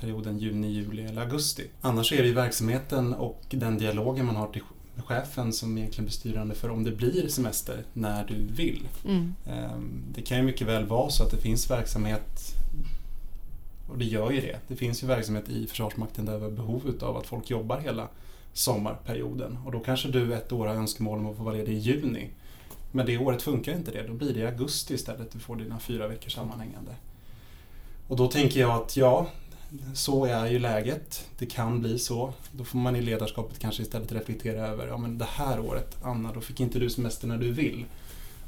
perioden 0.00 0.38
juni, 0.38 0.68
juli 0.68 1.04
eller 1.04 1.22
augusti. 1.22 1.66
Annars 1.80 2.12
är 2.12 2.22
det 2.22 2.28
ju 2.28 2.34
verksamheten 2.34 3.14
och 3.14 3.42
den 3.50 3.78
dialogen 3.78 4.26
man 4.26 4.36
har 4.36 4.46
till 4.46 4.62
chefen 4.96 5.52
som 5.52 5.78
egentligen 5.78 6.04
blir 6.04 6.12
styrande 6.12 6.54
för 6.54 6.70
om 6.70 6.84
det 6.84 6.92
blir 6.92 7.28
semester 7.28 7.84
när 7.92 8.24
du 8.24 8.34
vill. 8.34 8.88
Mm. 9.04 9.34
Ehm, 9.46 10.02
det 10.14 10.22
kan 10.22 10.36
ju 10.36 10.42
mycket 10.42 10.66
väl 10.66 10.86
vara 10.86 11.10
så 11.10 11.22
att 11.22 11.30
det 11.30 11.36
finns 11.36 11.70
verksamhet 11.70 12.56
och 13.88 13.98
det 13.98 14.04
gör 14.04 14.30
ju 14.30 14.40
det. 14.40 14.58
Det 14.68 14.76
finns 14.76 15.02
ju 15.02 15.06
verksamhet 15.06 15.48
i 15.48 15.66
Försvarsmakten 15.66 16.24
där 16.24 16.38
vi 16.38 16.44
har 16.44 16.50
behov 16.50 16.98
av 17.00 17.16
att 17.16 17.26
folk 17.26 17.50
jobbar 17.50 17.80
hela 17.80 18.08
sommarperioden 18.52 19.58
och 19.64 19.72
då 19.72 19.80
kanske 19.80 20.08
du 20.08 20.34
ett 20.34 20.52
år 20.52 20.66
har 20.66 20.74
önskemål 20.74 21.18
om 21.18 21.26
att 21.26 21.36
få 21.36 21.42
vara 21.42 21.54
ledig 21.54 21.72
i 21.72 21.78
juni. 21.78 22.30
Men 22.92 23.06
det 23.06 23.18
året 23.18 23.42
funkar 23.42 23.72
inte 23.72 23.90
det, 23.90 24.06
då 24.06 24.12
blir 24.12 24.34
det 24.34 24.40
i 24.40 24.46
augusti 24.46 24.94
istället 24.94 25.32
du 25.32 25.38
får 25.38 25.56
dina 25.56 25.78
fyra 25.78 26.08
veckor 26.08 26.30
sammanhängande. 26.30 26.94
Och 28.08 28.16
då 28.16 28.28
tänker 28.28 28.60
jag 28.60 28.70
att 28.70 28.96
ja, 28.96 29.26
så 29.94 30.24
är 30.24 30.46
ju 30.46 30.58
läget. 30.58 31.28
Det 31.38 31.46
kan 31.46 31.80
bli 31.80 31.98
så. 31.98 32.32
Då 32.52 32.64
får 32.64 32.78
man 32.78 32.96
i 32.96 33.02
ledarskapet 33.02 33.58
kanske 33.58 33.82
istället 33.82 34.12
reflektera 34.12 34.66
över, 34.66 34.86
ja 34.86 34.96
men 34.96 35.18
det 35.18 35.28
här 35.28 35.60
året, 35.60 35.96
Anna, 36.02 36.32
då 36.32 36.40
fick 36.40 36.60
inte 36.60 36.78
du 36.78 36.90
semester 36.90 37.28
när 37.28 37.38
du 37.38 37.52
vill. 37.52 37.84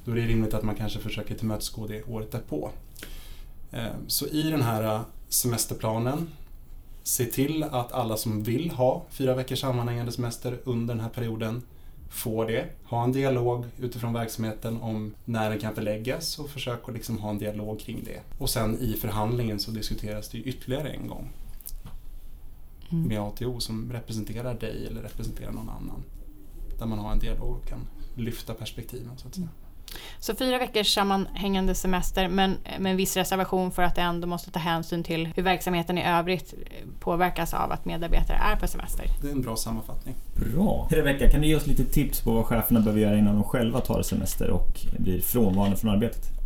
Då 0.04 0.12
är 0.12 0.16
det 0.16 0.26
rimligt 0.26 0.54
att 0.54 0.62
man 0.62 0.74
kanske 0.74 0.98
försöker 0.98 1.34
tillmötesgå 1.34 1.86
det 1.86 2.02
året 2.02 2.32
därpå. 2.32 2.70
Eh, 3.72 3.86
så 4.06 4.26
i 4.26 4.42
den 4.42 4.62
här 4.62 4.82
eh, 4.82 5.00
semesterplanen, 5.28 6.28
se 7.02 7.24
till 7.24 7.62
att 7.62 7.92
alla 7.92 8.16
som 8.16 8.42
vill 8.42 8.70
ha 8.70 9.04
fyra 9.10 9.34
veckors 9.34 9.60
sammanhängande 9.60 10.12
semester 10.12 10.58
under 10.64 10.94
den 10.94 11.02
här 11.02 11.10
perioden 11.10 11.62
får 12.14 12.46
det. 12.46 12.66
Ha 12.84 13.04
en 13.04 13.12
dialog 13.12 13.64
utifrån 13.78 14.12
verksamheten 14.12 14.80
om 14.80 15.14
när 15.24 15.50
den 15.50 15.58
kan 15.58 15.74
förläggas 15.74 16.38
och 16.38 16.50
försök 16.50 16.88
att 16.88 16.94
liksom 16.94 17.18
ha 17.18 17.30
en 17.30 17.38
dialog 17.38 17.80
kring 17.80 18.04
det. 18.04 18.20
Och 18.38 18.50
sen 18.50 18.78
i 18.78 18.92
förhandlingen 18.92 19.58
så 19.60 19.70
diskuteras 19.70 20.28
det 20.28 20.38
ytterligare 20.38 20.88
en 20.90 21.08
gång 21.08 21.28
mm. 22.90 23.08
med 23.08 23.20
ATO 23.20 23.60
som 23.60 23.92
representerar 23.92 24.54
dig 24.54 24.86
eller 24.86 25.02
representerar 25.02 25.52
någon 25.52 25.68
annan. 25.68 26.02
Där 26.78 26.86
man 26.86 26.98
har 26.98 27.12
en 27.12 27.18
dialog 27.18 27.56
och 27.56 27.68
kan 27.68 27.80
lyfta 28.16 28.54
perspektiven 28.54 29.16
så 29.16 29.28
att 29.28 29.34
säga. 29.34 29.48
Så 30.24 30.34
fyra 30.34 30.58
veckors 30.58 30.94
sammanhängande 30.94 31.74
semester 31.74 32.28
men 32.28 32.56
med 32.78 32.90
en 32.90 32.96
viss 32.96 33.16
reservation 33.16 33.72
för 33.72 33.82
att 33.82 33.94
det 33.94 34.00
ändå 34.00 34.26
måste 34.26 34.50
ta 34.50 34.58
hänsyn 34.58 35.04
till 35.04 35.28
hur 35.36 35.42
verksamheten 35.42 35.98
i 35.98 36.04
övrigt 36.04 36.54
påverkas 37.00 37.54
av 37.54 37.72
att 37.72 37.84
medarbetare 37.84 38.36
är 38.36 38.56
på 38.56 38.66
semester. 38.66 39.06
Det 39.22 39.28
är 39.28 39.32
en 39.32 39.42
bra 39.42 39.56
sammanfattning. 39.56 40.14
Bra! 40.34 40.88
Rebecka, 40.90 41.30
kan 41.30 41.40
du 41.40 41.46
ge 41.46 41.56
oss 41.56 41.66
lite 41.66 41.84
tips 41.84 42.20
på 42.20 42.32
vad 42.32 42.44
cheferna 42.44 42.80
behöver 42.80 43.00
göra 43.00 43.18
innan 43.18 43.34
de 43.34 43.44
själva 43.44 43.80
tar 43.80 44.02
semester 44.02 44.50
och 44.50 44.80
blir 44.98 45.20
frånvarande 45.20 45.76
från 45.76 45.90
arbetet? 45.90 46.43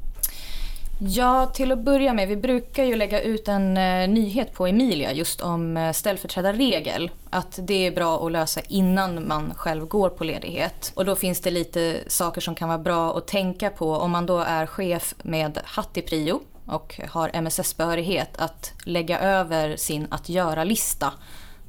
Ja, 1.00 1.47
till 1.47 1.73
att 1.73 1.78
börja 1.78 2.14
med, 2.14 2.28
vi 2.28 2.37
brukar 2.37 2.85
ju 2.85 2.97
lägga 2.97 3.23
ut 3.23 3.49
en 3.49 3.76
eh, 3.76 4.09
nyhet 4.09 4.52
på 4.52 4.67
Emilia 4.67 5.12
just 5.12 5.40
om 5.40 5.76
eh, 5.76 5.93
ställföreträdarregel. 5.93 7.11
Att 7.31 7.59
det 7.62 7.87
är 7.87 7.90
bra 7.90 8.26
att 8.26 8.33
lösa 8.33 8.61
innan 8.69 9.28
man 9.28 9.55
själv 9.55 9.87
går 9.87 10.09
på 10.11 10.25
ledighet. 10.25 10.93
Och 10.95 11.05
då 11.05 11.17
finns 11.17 11.40
det 11.40 11.50
lite 11.50 12.00
saker 12.07 12.40
som 12.40 12.55
kan 12.55 12.69
vara 12.69 12.78
bra 12.78 13.19
att 13.19 13.26
tänka 13.26 13.71
på 13.71 13.95
om 13.95 14.11
man 14.11 14.26
då 14.26 14.38
är 14.38 14.67
chef 14.67 15.14
med 15.23 15.61
hatt 15.64 15.97
i 15.97 16.02
prio 16.02 16.40
och 16.67 17.00
har 17.11 17.31
MSS-behörighet 17.35 18.31
att 18.38 18.73
lägga 18.85 19.21
över 19.21 19.76
sin 19.76 20.07
att 20.11 20.28
göra-lista 20.28 21.12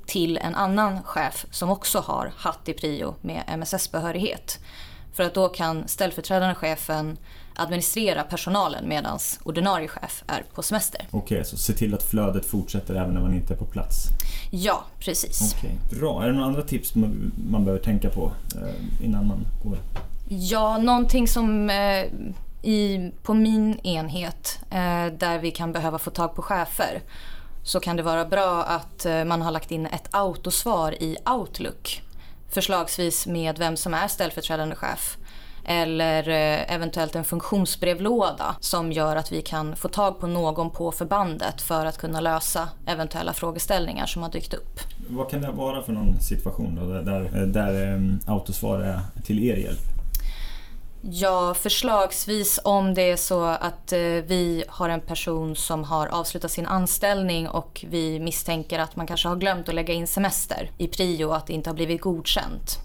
till 0.06 0.38
en 0.38 0.56
annan 0.56 1.04
chef 1.04 1.46
som 1.52 1.70
också 1.70 2.00
har 2.00 2.32
hatt 2.38 2.70
i 2.70 2.74
prio 2.74 3.16
med 3.22 3.44
MSS-behörighet. 3.48 4.60
För 5.14 5.24
att 5.24 5.34
då 5.34 5.50
kan 5.50 5.88
ställföreträdande 5.88 6.56
chefen 6.56 7.18
administrera 7.60 8.24
personalen 8.24 8.90
medan 8.90 9.20
ordinarie 9.44 9.88
chef 9.88 10.24
är 10.28 10.44
på 10.54 10.64
semester. 10.64 11.08
Okej, 11.12 11.38
okay, 11.38 11.44
så 11.44 11.58
se 11.58 11.74
till 11.74 11.94
att 11.94 12.04
flödet 12.04 12.46
fortsätter 12.46 12.96
även 12.96 13.14
när 13.14 13.22
man 13.22 13.34
inte 13.34 13.54
är 13.54 13.58
på 13.58 13.66
plats? 13.66 14.04
Ja, 14.52 14.84
precis. 15.00 15.56
Okay. 15.56 16.00
Bra. 16.00 16.24
Är 16.24 16.28
det 16.28 16.34
några 16.34 16.46
andra 16.46 16.62
tips 16.62 16.96
man, 16.96 17.32
man 17.50 17.66
behöver 17.66 17.84
tänka 17.84 18.10
på 18.10 18.32
eh, 18.56 19.06
innan 19.06 19.28
man 19.28 19.46
går? 19.64 19.78
Ja, 20.30 20.78
någonting 20.78 21.28
som 21.28 21.70
eh, 21.70 22.06
i, 22.62 23.12
på 23.24 23.34
min 23.34 23.80
enhet 23.80 24.60
eh, 24.70 25.06
där 25.18 25.40
vi 25.40 25.52
kan 25.52 25.72
behöva 25.72 26.00
få 26.00 26.10
tag 26.10 26.36
på 26.36 26.42
chefer 26.42 27.02
så 27.64 27.80
kan 27.80 27.96
det 27.96 28.04
vara 28.04 28.26
bra 28.26 28.64
att 28.64 29.06
man 29.26 29.42
har 29.42 29.52
lagt 29.52 29.72
in 29.72 29.86
ett 29.86 30.08
autosvar 30.12 31.04
i 31.04 31.18
Outlook. 31.26 32.02
Förslagsvis 32.50 33.28
med 33.28 33.58
vem 33.58 33.78
som 33.78 33.94
är 33.94 34.08
ställföreträdande 34.08 34.76
chef 34.76 35.18
eller 35.66 36.30
eh, 36.30 36.74
eventuellt 36.74 37.16
en 37.16 37.24
funktionsbrevlåda 37.24 38.56
som 38.60 38.92
gör 38.92 39.16
att 39.16 39.32
vi 39.32 39.42
kan 39.42 39.76
få 39.76 39.88
tag 39.88 40.20
på 40.20 40.28
någon 40.28 40.70
på 40.70 40.92
förbandet 40.92 41.62
för 41.62 41.86
att 41.86 41.98
kunna 41.98 42.20
lösa 42.20 42.70
eventuella 42.86 43.34
frågeställningar 43.34 44.06
som 44.06 44.22
har 44.24 44.30
dykt 44.30 44.54
upp. 44.54 44.80
Vad 45.10 45.30
kan 45.30 45.42
det 45.42 45.52
vara 45.52 45.84
för 45.84 45.94
någon 45.94 46.20
situation 46.20 46.76
då, 46.76 46.94
där, 46.94 47.02
där, 47.02 47.46
där 47.46 47.94
um, 47.94 48.20
autosvar 48.28 48.80
är 48.80 49.00
till 49.26 49.44
er 49.44 49.56
hjälp? 49.56 50.00
Ja, 51.02 51.54
förslagsvis 51.54 52.60
om 52.64 52.94
det 52.94 53.12
är 53.12 53.16
så 53.16 53.44
att 53.44 53.92
eh, 53.92 54.00
vi 54.00 54.64
har 54.68 54.90
en 54.90 55.02
person 55.02 55.56
som 55.56 55.84
har 55.84 56.08
avslutat 56.08 56.52
sin 56.52 56.66
anställning 56.66 57.48
och 57.48 57.86
vi 57.90 58.20
misstänker 58.20 58.80
att 58.80 58.96
man 58.96 59.08
kanske 59.08 59.28
har 59.28 59.36
glömt 59.36 59.70
att 59.70 59.76
lägga 59.76 59.94
in 59.94 60.08
semester 60.08 60.72
i 60.78 60.88
prio 60.88 61.26
och 61.26 61.36
att 61.36 61.48
det 61.48 61.54
inte 61.54 61.70
har 61.70 61.76
blivit 61.76 62.02
godkänt. 62.02 62.80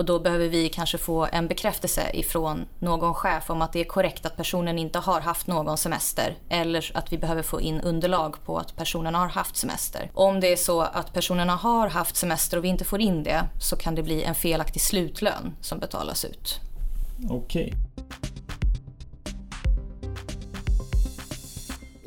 Och 0.00 0.06
då 0.06 0.18
behöver 0.18 0.48
vi 0.48 0.68
kanske 0.68 0.98
få 0.98 1.28
en 1.32 1.48
bekräftelse 1.48 2.10
ifrån 2.14 2.66
någon 2.78 3.14
chef 3.14 3.50
om 3.50 3.62
att 3.62 3.72
det 3.72 3.80
är 3.80 3.84
korrekt 3.84 4.26
att 4.26 4.36
personen 4.36 4.78
inte 4.78 4.98
har 4.98 5.20
haft 5.20 5.46
någon 5.46 5.78
semester. 5.78 6.36
Eller 6.48 6.90
att 6.94 7.12
vi 7.12 7.18
behöver 7.18 7.42
få 7.42 7.60
in 7.60 7.80
underlag 7.80 8.36
på 8.44 8.58
att 8.58 8.76
personen 8.76 9.14
har 9.14 9.28
haft 9.28 9.56
semester. 9.56 10.10
Om 10.14 10.40
det 10.40 10.52
är 10.52 10.56
så 10.56 10.80
att 10.80 11.12
personerna 11.12 11.56
har 11.56 11.88
haft 11.88 12.16
semester 12.16 12.56
och 12.56 12.64
vi 12.64 12.68
inte 12.68 12.84
får 12.84 13.00
in 13.00 13.22
det 13.22 13.44
så 13.60 13.76
kan 13.76 13.94
det 13.94 14.02
bli 14.02 14.22
en 14.22 14.34
felaktig 14.34 14.82
slutlön 14.82 15.54
som 15.60 15.78
betalas 15.78 16.24
ut. 16.24 16.60
Okej. 17.30 17.74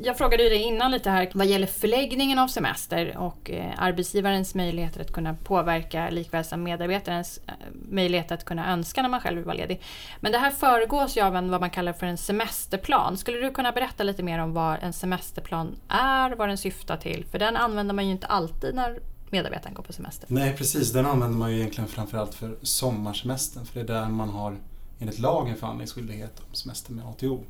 Jag 0.04 0.18
frågade 0.18 0.42
ju 0.42 0.48
dig 0.48 0.62
innan 0.62 0.90
lite 0.90 1.10
här 1.10 1.30
vad 1.34 1.46
gäller 1.46 1.66
förläggningen 1.66 2.38
av 2.38 2.48
semester 2.48 3.16
och 3.16 3.50
eh, 3.50 3.72
arbetsgivarens 3.76 4.54
möjligheter 4.54 5.00
att 5.00 5.12
kunna 5.12 5.34
påverka 5.34 6.10
likväl 6.10 6.44
som 6.44 6.62
medarbetarens 6.62 7.40
eh, 7.46 7.52
möjlighet 7.88 8.32
att 8.32 8.44
kunna 8.44 8.72
önska 8.72 9.02
när 9.02 9.08
man 9.08 9.20
själv 9.20 9.36
vill 9.36 9.44
vara 9.44 9.56
ledig. 9.56 9.80
Men 10.20 10.32
det 10.32 10.38
här 10.38 10.50
föregås 10.50 11.16
ju 11.16 11.20
av 11.20 11.36
en, 11.36 11.50
vad 11.50 11.60
man 11.60 11.70
kallar 11.70 11.92
för 11.92 12.06
en 12.06 12.18
semesterplan. 12.18 13.16
Skulle 13.16 13.38
du 13.38 13.50
kunna 13.50 13.72
berätta 13.72 14.02
lite 14.02 14.22
mer 14.22 14.38
om 14.38 14.52
vad 14.52 14.78
en 14.82 14.92
semesterplan 14.92 15.76
är, 15.88 16.30
vad 16.30 16.48
den 16.48 16.58
syftar 16.58 16.96
till? 16.96 17.24
För 17.30 17.38
den 17.38 17.56
använder 17.56 17.94
man 17.94 18.06
ju 18.06 18.12
inte 18.12 18.26
alltid 18.26 18.74
när 18.74 18.98
medarbetaren 19.30 19.74
går 19.74 19.82
på 19.82 19.92
semester. 19.92 20.26
Nej 20.30 20.56
precis, 20.56 20.92
den 20.92 21.06
använder 21.06 21.38
man 21.38 21.50
ju 21.50 21.56
egentligen 21.56 21.88
framförallt 21.88 22.34
för 22.34 22.56
sommarsemestern 22.62 23.66
för 23.66 23.74
det 23.74 23.92
är 23.92 24.00
där 24.00 24.08
man 24.08 24.28
har 24.28 24.56
enligt 24.98 25.18
lagen 25.18 25.56
förhandlingsskyldighet 25.56 26.40
om 26.48 26.54
semester 26.54 26.92
med 26.92 27.04
ATO. 27.04 27.44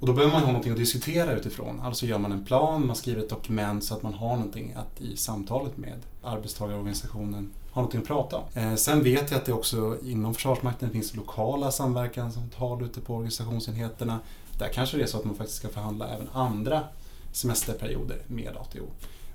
Och 0.00 0.06
då 0.06 0.12
behöver 0.12 0.32
man 0.32 0.42
ha 0.42 0.48
någonting 0.48 0.72
att 0.72 0.78
diskutera 0.78 1.32
utifrån. 1.32 1.80
Alltså 1.80 2.06
gör 2.06 2.18
man 2.18 2.32
en 2.32 2.44
plan, 2.44 2.86
man 2.86 2.96
skriver 2.96 3.22
ett 3.22 3.30
dokument 3.30 3.84
så 3.84 3.94
att 3.94 4.02
man 4.02 4.14
har 4.14 4.36
någonting 4.36 4.74
att 4.76 5.00
i 5.00 5.16
samtalet 5.16 5.76
med 5.76 5.98
arbetstagarorganisationen 6.22 7.50
ha 7.70 7.82
någonting 7.82 8.00
att 8.00 8.06
prata 8.06 8.36
om. 8.36 8.44
Eh, 8.54 8.74
sen 8.74 9.02
vet 9.02 9.30
jag 9.30 9.38
att 9.38 9.46
det 9.46 9.52
också 9.52 9.96
inom 10.04 10.34
Försvarsmakten 10.34 10.90
finns 10.90 11.16
lokala 11.16 11.70
samverkansavtal 11.70 12.82
ute 12.82 13.00
på 13.00 13.14
organisationsenheterna. 13.14 14.18
Där 14.58 14.68
kanske 14.68 14.96
det 14.96 15.02
är 15.02 15.06
så 15.06 15.18
att 15.18 15.24
man 15.24 15.34
faktiskt 15.34 15.58
ska 15.58 15.68
förhandla 15.68 16.08
även 16.08 16.28
andra 16.32 16.84
semesterperioder 17.32 18.22
med 18.26 18.56
ATO. 18.56 18.86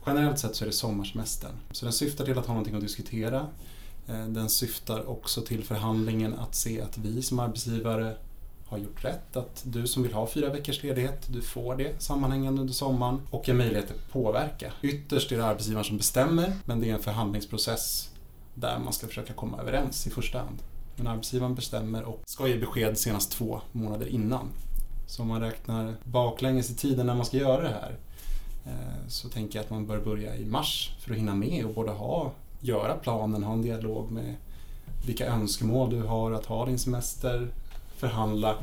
Generellt 0.06 0.40
sett 0.40 0.56
så 0.56 0.64
är 0.64 0.68
det 0.68 0.74
sommarsemestern. 0.74 1.52
Så 1.72 1.86
den 1.86 1.94
syftar 1.94 2.26
till 2.26 2.38
att 2.38 2.46
ha 2.46 2.54
någonting 2.54 2.76
att 2.76 2.82
diskutera. 2.82 3.48
Eh, 4.08 4.26
den 4.28 4.50
syftar 4.50 5.10
också 5.10 5.42
till 5.42 5.64
förhandlingen 5.64 6.34
att 6.34 6.56
se 6.56 6.82
att 6.82 6.98
vi 6.98 7.22
som 7.22 7.40
arbetsgivare 7.40 8.16
har 8.74 8.80
gjort 8.80 9.06
rätt. 9.06 9.36
Att 9.36 9.64
du 9.66 9.88
som 9.88 10.04
vill 10.04 10.14
ha 10.14 10.28
fyra 10.28 10.50
veckors 10.50 10.84
ledighet, 10.84 11.28
du 11.28 11.42
får 11.42 11.76
det 11.76 12.02
sammanhängande 12.02 12.62
under 12.62 12.74
sommaren 12.74 13.22
och 13.30 13.50
en 13.50 13.58
möjlighet 13.58 13.92
att 13.92 14.12
påverka. 14.12 14.74
Ytterst 14.82 15.32
är 15.32 15.38
det 15.38 15.46
arbetsgivaren 15.46 15.86
som 15.86 15.98
bestämmer, 15.98 16.54
men 16.66 16.80
det 16.80 16.90
är 16.90 16.94
en 16.94 17.00
förhandlingsprocess 17.00 18.10
där 18.54 18.80
man 18.80 18.94
ska 18.94 19.08
försöka 19.08 19.34
komma 19.34 19.58
överens 19.62 20.08
i 20.08 20.10
första 20.10 20.38
hand. 20.38 20.58
Men 20.96 21.08
arbetsgivaren 21.08 21.56
bestämmer 21.56 22.04
och 22.04 22.22
ska 22.26 22.48
ge 22.48 22.58
besked 22.58 22.98
senast 22.98 23.32
två 23.32 23.62
månader 23.72 24.08
innan. 24.08 24.48
Så 25.08 25.22
om 25.22 25.28
man 25.28 25.42
räknar 25.42 25.96
baklänges 26.04 26.70
i 26.70 26.76
tiden 26.76 27.06
när 27.06 27.16
man 27.16 27.26
ska 27.26 27.38
göra 27.38 27.62
det 27.62 27.76
här 27.82 27.96
eh, 28.66 29.08
så 29.08 29.30
tänker 29.30 29.60
jag 29.60 29.64
att 29.64 29.70
man 29.70 29.88
bör 29.88 30.00
börja 30.00 30.36
i 30.36 30.46
mars 30.46 30.96
för 31.00 31.12
att 31.12 31.18
hinna 31.18 31.36
med 31.36 31.66
och 31.66 31.74
både 31.74 31.92
ha, 31.92 32.32
göra 32.60 32.96
planen, 32.96 33.44
ha 33.44 33.54
en 33.54 33.62
dialog 33.62 34.12
med 34.12 34.36
vilka 35.06 35.26
önskemål 35.26 35.90
du 35.90 36.02
har 36.02 36.32
att 36.32 36.46
ha 36.46 36.66
din 36.66 36.80
semester, 36.80 37.48
förhandla 38.04 38.56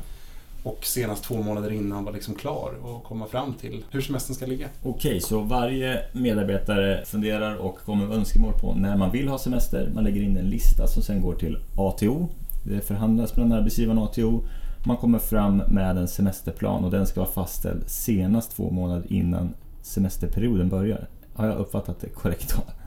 och 0.63 0.85
senast 0.85 1.23
två 1.23 1.41
månader 1.41 1.71
innan 1.71 2.03
vara 2.03 2.15
liksom 2.15 2.35
klar 2.35 2.73
och 2.83 3.03
komma 3.03 3.27
fram 3.27 3.53
till 3.53 3.85
hur 3.91 4.01
semestern 4.01 4.35
ska 4.35 4.45
ligga. 4.45 4.67
Okej, 4.83 5.21
så 5.21 5.39
varje 5.39 5.99
medarbetare 6.13 7.05
funderar 7.05 7.55
och 7.55 7.77
kommer 7.85 8.07
med 8.07 8.17
önskemål 8.17 8.53
på 8.53 8.73
när 8.73 8.97
man 8.97 9.11
vill 9.11 9.27
ha 9.27 9.37
semester. 9.37 9.91
Man 9.95 10.03
lägger 10.03 10.21
in 10.21 10.37
en 10.37 10.45
lista 10.45 10.87
som 10.87 11.03
sen 11.03 11.21
går 11.21 11.35
till 11.35 11.57
ATO. 11.77 12.27
Det 12.65 12.81
förhandlas 12.81 13.35
mellan 13.35 13.51
arbetsgivaren 13.51 13.97
och 13.97 14.03
ATO. 14.03 14.43
Man 14.85 14.97
kommer 14.97 15.19
fram 15.19 15.57
med 15.57 15.97
en 15.97 16.07
semesterplan 16.07 16.83
och 16.83 16.91
den 16.91 17.07
ska 17.07 17.19
vara 17.19 17.31
fastställd 17.31 17.83
senast 17.87 18.55
två 18.55 18.71
månader 18.71 19.03
innan 19.09 19.53
semesterperioden 19.81 20.69
börjar. 20.69 21.07
Har 21.33 21.47
jag 21.47 21.57
uppfattat 21.57 22.01
det 22.01 22.09
korrekt 22.09 22.55
då? 22.55 22.80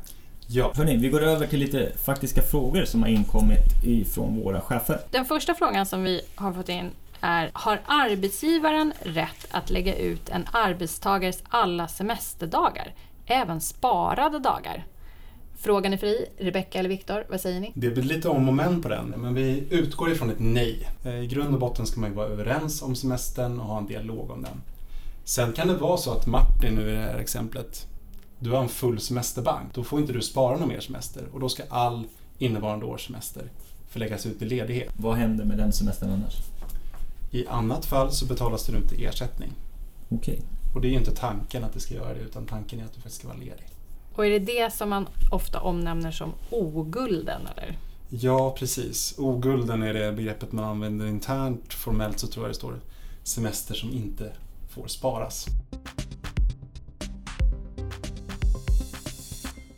Ja. 0.47 0.73
Hörrni, 0.75 0.97
vi 0.97 1.09
går 1.09 1.23
över 1.23 1.47
till 1.47 1.59
lite 1.59 1.93
faktiska 2.05 2.43
frågor 2.43 2.85
som 2.85 3.03
har 3.03 3.09
inkommit 3.09 3.85
ifrån 3.85 4.41
våra 4.41 4.61
chefer. 4.61 5.01
Den 5.11 5.25
första 5.25 5.55
frågan 5.55 5.87
som 5.87 6.03
vi 6.03 6.21
har 6.35 6.53
fått 6.53 6.69
in 6.69 6.91
är 7.21 7.51
Har 7.53 7.81
arbetsgivaren 7.87 8.93
rätt 9.03 9.47
att 9.51 9.71
lägga 9.71 9.97
ut 9.97 10.29
en 10.29 10.47
arbetstagares 10.53 11.43
alla 11.49 11.89
semesterdagar, 11.89 12.95
även 13.27 13.61
sparade 13.61 14.39
dagar? 14.39 14.87
Frågan 15.59 15.93
är 15.93 15.97
fri. 15.97 16.27
Rebecka 16.39 16.79
eller 16.79 16.89
Viktor, 16.89 17.27
vad 17.31 17.41
säger 17.41 17.61
ni? 17.61 17.73
Det 17.75 17.91
blir 17.91 18.03
lite 18.03 18.29
om 18.29 18.49
och 18.49 18.55
men 18.55 18.83
på 18.83 18.89
den, 18.89 19.15
men 19.17 19.35
vi 19.35 19.67
utgår 19.71 20.13
ifrån 20.13 20.31
ett 20.31 20.39
nej. 20.39 20.89
Eh, 21.05 21.21
I 21.21 21.27
grund 21.27 21.55
och 21.55 21.61
botten 21.61 21.87
ska 21.87 22.01
man 22.01 22.11
ju 22.11 22.17
vara 22.17 22.27
överens 22.27 22.83
om 22.83 22.97
semestern 22.97 23.61
och 23.61 23.67
ha 23.67 23.79
en 23.79 23.87
dialog 23.87 24.31
om 24.31 24.43
den. 24.43 24.63
Sen 25.25 25.53
kan 25.53 25.69
det 25.69 25.75
vara 25.75 25.97
så 25.97 26.13
att 26.13 26.27
Martin, 26.27 26.75
nu 26.75 26.91
i 26.91 26.93
det 26.93 27.01
här 27.01 27.19
exemplet, 27.19 27.87
du 28.39 28.51
har 28.51 28.63
en 28.63 28.69
full 28.69 29.01
semesterbank, 29.01 29.75
då 29.75 29.85
får 29.85 30.01
inte 30.01 30.13
du 30.13 30.23
spara 30.23 30.59
någon 30.59 30.69
mer 30.69 30.81
semester 30.81 31.25
och 31.33 31.41
då 31.41 31.49
ska 31.49 31.63
all 31.69 32.07
innevarande 32.39 32.87
års 32.87 33.07
semester 33.07 33.51
förläggas 33.89 34.27
ut 34.27 34.43
i 34.43 34.45
ledighet. 34.45 34.93
Vad 34.97 35.17
händer 35.17 35.45
med 35.45 35.59
den 35.59 35.73
semestern 35.73 36.11
annars? 36.11 36.35
I 37.31 37.47
annat 37.47 37.87
fall 37.87 38.13
så 38.13 38.27
betalas 38.27 38.67
det 38.67 38.73
ut 38.73 38.93
ersättning. 38.93 39.53
Okej. 40.09 40.35
Okay. 40.35 40.45
Och 40.75 40.81
det 40.81 40.89
är 40.89 40.93
inte 40.93 41.15
tanken 41.15 41.65
att 41.65 41.73
det 41.73 41.81
ska 41.81 41.95
göra 41.95 42.15
det 42.15 42.21
utan 42.21 42.47
tanken 42.47 42.81
är 42.81 42.85
att 42.85 42.93
du 42.93 43.01
faktiskt 43.01 43.19
ska 43.19 43.29
vara 43.29 43.39
ledig. 43.39 43.67
Och 44.15 44.27
är 44.27 44.31
det 44.31 44.39
det 44.39 44.73
som 44.73 44.91
man 44.91 45.07
ofta 45.31 45.61
omnämner 45.61 46.11
som 46.11 46.33
ogulden 46.51 47.41
eller? 47.53 47.79
Ja, 48.09 48.57
precis. 48.59 49.15
Ogulden 49.19 49.83
är 49.83 49.95
det 49.95 50.13
begreppet 50.13 50.53
man 50.53 50.65
använder 50.65 51.07
internt. 51.07 51.75
Formellt 51.75 52.19
så 52.19 52.27
tror 52.27 52.45
jag 52.45 52.51
det 52.51 52.55
står 52.55 52.81
semester 53.23 53.75
som 53.75 53.93
inte 53.93 54.33
får 54.71 54.87
sparas. 54.87 55.47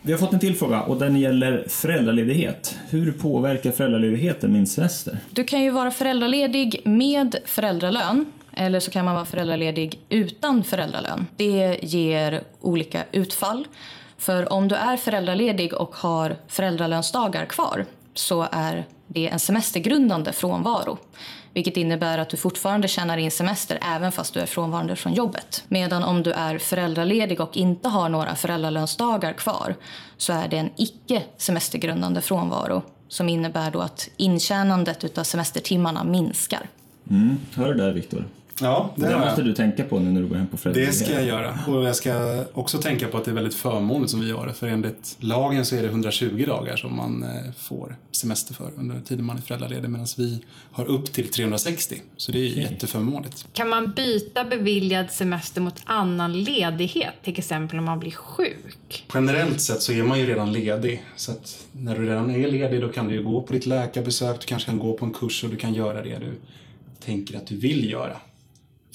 Vi 0.07 0.13
har 0.13 0.19
fått 0.19 0.33
en 0.33 0.41
till 0.41 0.57
fråga 0.57 0.83
och 0.83 0.97
den 0.97 1.17
gäller 1.17 1.65
föräldraledighet. 1.69 2.79
Hur 2.91 3.13
påverkar 3.13 3.71
föräldraledigheten 3.71 4.53
min 4.53 4.67
semester? 4.67 5.19
Du 5.31 5.45
kan 5.45 5.63
ju 5.63 5.71
vara 5.71 5.91
föräldraledig 5.91 6.81
med 6.85 7.37
föräldralön 7.45 8.27
eller 8.53 8.81
så 8.81 8.91
kan 8.91 9.05
man 9.05 9.15
vara 9.15 9.25
föräldraledig 9.25 10.01
utan 10.09 10.65
föräldralön. 10.65 11.27
Det 11.37 11.79
ger 11.83 12.43
olika 12.61 13.05
utfall. 13.13 13.67
För 14.19 14.53
om 14.53 14.69
du 14.69 14.75
är 14.75 14.97
föräldraledig 14.97 15.75
och 15.75 15.97
har 15.97 16.37
föräldralönsdagar 16.49 17.47
kvar 17.47 17.85
så 18.15 18.47
är 18.53 18.85
det 19.07 19.29
en 19.29 19.39
semestergrundande 19.39 20.33
frånvaro. 20.33 20.99
Vilket 21.57 21.77
innebär 21.77 22.19
att 22.19 22.29
du 22.29 22.37
fortfarande 22.37 22.89
tjänar 22.89 23.17
in 23.17 23.31
semester 23.31 23.79
även 23.83 24.13
fast 24.13 24.35
du 24.35 24.41
är 24.41 24.47
frånvarande 24.47 24.97
från 24.97 25.15
jobbet. 25.15 25.65
Medan 25.69 26.03
om 26.03 26.23
du 26.23 26.33
är 26.33 26.59
föräldraledig 26.59 27.41
och 27.41 27.57
inte 27.57 27.89
har 27.89 28.09
några 28.09 28.35
föräldralönsdagar 28.35 29.33
kvar 29.33 29.75
så 30.17 30.33
är 30.33 30.49
det 30.49 30.57
en 30.57 30.71
icke 30.77 31.23
semestergrundande 31.37 32.21
frånvaro 32.21 32.83
som 33.09 33.29
innebär 33.29 33.71
då 33.71 33.81
att 33.81 34.09
intjänandet 34.17 35.19
av 35.19 35.25
semestertimmarna 35.25 36.05
minskar. 36.05 36.69
Mm, 37.11 37.37
hör 37.55 37.75
du 37.75 37.81
det, 37.81 37.93
Viktor? 37.93 38.25
Ja, 38.61 38.91
det, 38.97 39.09
det 39.09 39.19
måste 39.19 39.43
du 39.43 39.55
tänka 39.55 39.85
på 39.85 39.99
nu 39.99 40.11
när 40.11 40.21
du 40.21 40.27
går 40.27 40.37
hem 40.37 40.47
på 40.47 40.57
föräldraledighet. 40.57 40.99
Det 40.99 41.05
ska 41.05 41.15
jag 41.15 41.25
göra. 41.27 41.59
Och 41.67 41.85
jag 41.85 41.97
ska 41.97 42.45
också 42.53 42.79
tänka 42.79 43.09
på 43.09 43.19
att 43.19 43.25
det 43.25 43.31
är 43.31 43.35
väldigt 43.35 43.55
förmånligt 43.55 44.11
som 44.11 44.21
vi 44.21 44.29
gör 44.29 44.47
det. 44.47 44.55
För 44.55 44.67
enligt 44.67 45.17
lagen 45.21 45.67
så 45.67 45.77
är 45.77 45.83
det 45.83 45.89
120 45.89 46.45
dagar 46.47 46.77
som 46.77 46.97
man 46.97 47.23
eh, 47.23 47.53
får 47.59 47.97
semester 48.13 48.55
för 48.55 48.71
under 48.77 49.01
tiden 49.01 49.25
man 49.25 49.37
är 49.37 49.41
föräldraledig. 49.41 49.91
Medan 49.91 50.07
vi 50.17 50.45
har 50.73 50.85
upp 50.85 51.13
till 51.13 51.29
360. 51.29 52.03
Så 52.17 52.33
det 52.33 52.39
är 52.39 52.51
okay. 52.51 52.63
jätteförmånligt. 52.63 53.47
Kan 53.53 53.69
man 53.69 53.93
byta 53.93 54.45
beviljad 54.45 55.11
semester 55.11 55.61
mot 55.61 55.83
annan 55.85 56.43
ledighet? 56.43 57.15
Till 57.23 57.39
exempel 57.39 57.79
om 57.79 57.85
man 57.85 57.99
blir 57.99 58.11
sjuk? 58.11 59.07
Generellt 59.15 59.61
sett 59.61 59.83
så 59.83 59.93
är 59.93 60.03
man 60.03 60.19
ju 60.19 60.27
redan 60.27 60.53
ledig. 60.53 61.05
Så 61.17 61.33
att 61.33 61.67
när 61.73 61.99
du 61.99 62.07
redan 62.07 62.31
är 62.31 62.49
ledig 62.49 62.81
då 62.81 62.89
kan 62.89 63.09
du 63.09 63.15
ju 63.15 63.23
gå 63.23 63.43
på 63.43 63.53
ditt 63.53 63.67
läkarbesök, 63.67 64.41
du 64.41 64.47
kanske 64.47 64.71
kan 64.71 64.79
gå 64.79 64.93
på 64.93 65.05
en 65.05 65.13
kurs 65.13 65.45
och 65.45 65.51
du 65.51 65.57
kan 65.57 65.75
göra 65.75 66.03
det 66.03 66.19
du 66.19 66.35
tänker 67.05 67.37
att 67.37 67.47
du 67.47 67.57
vill 67.57 67.91
göra 67.91 68.17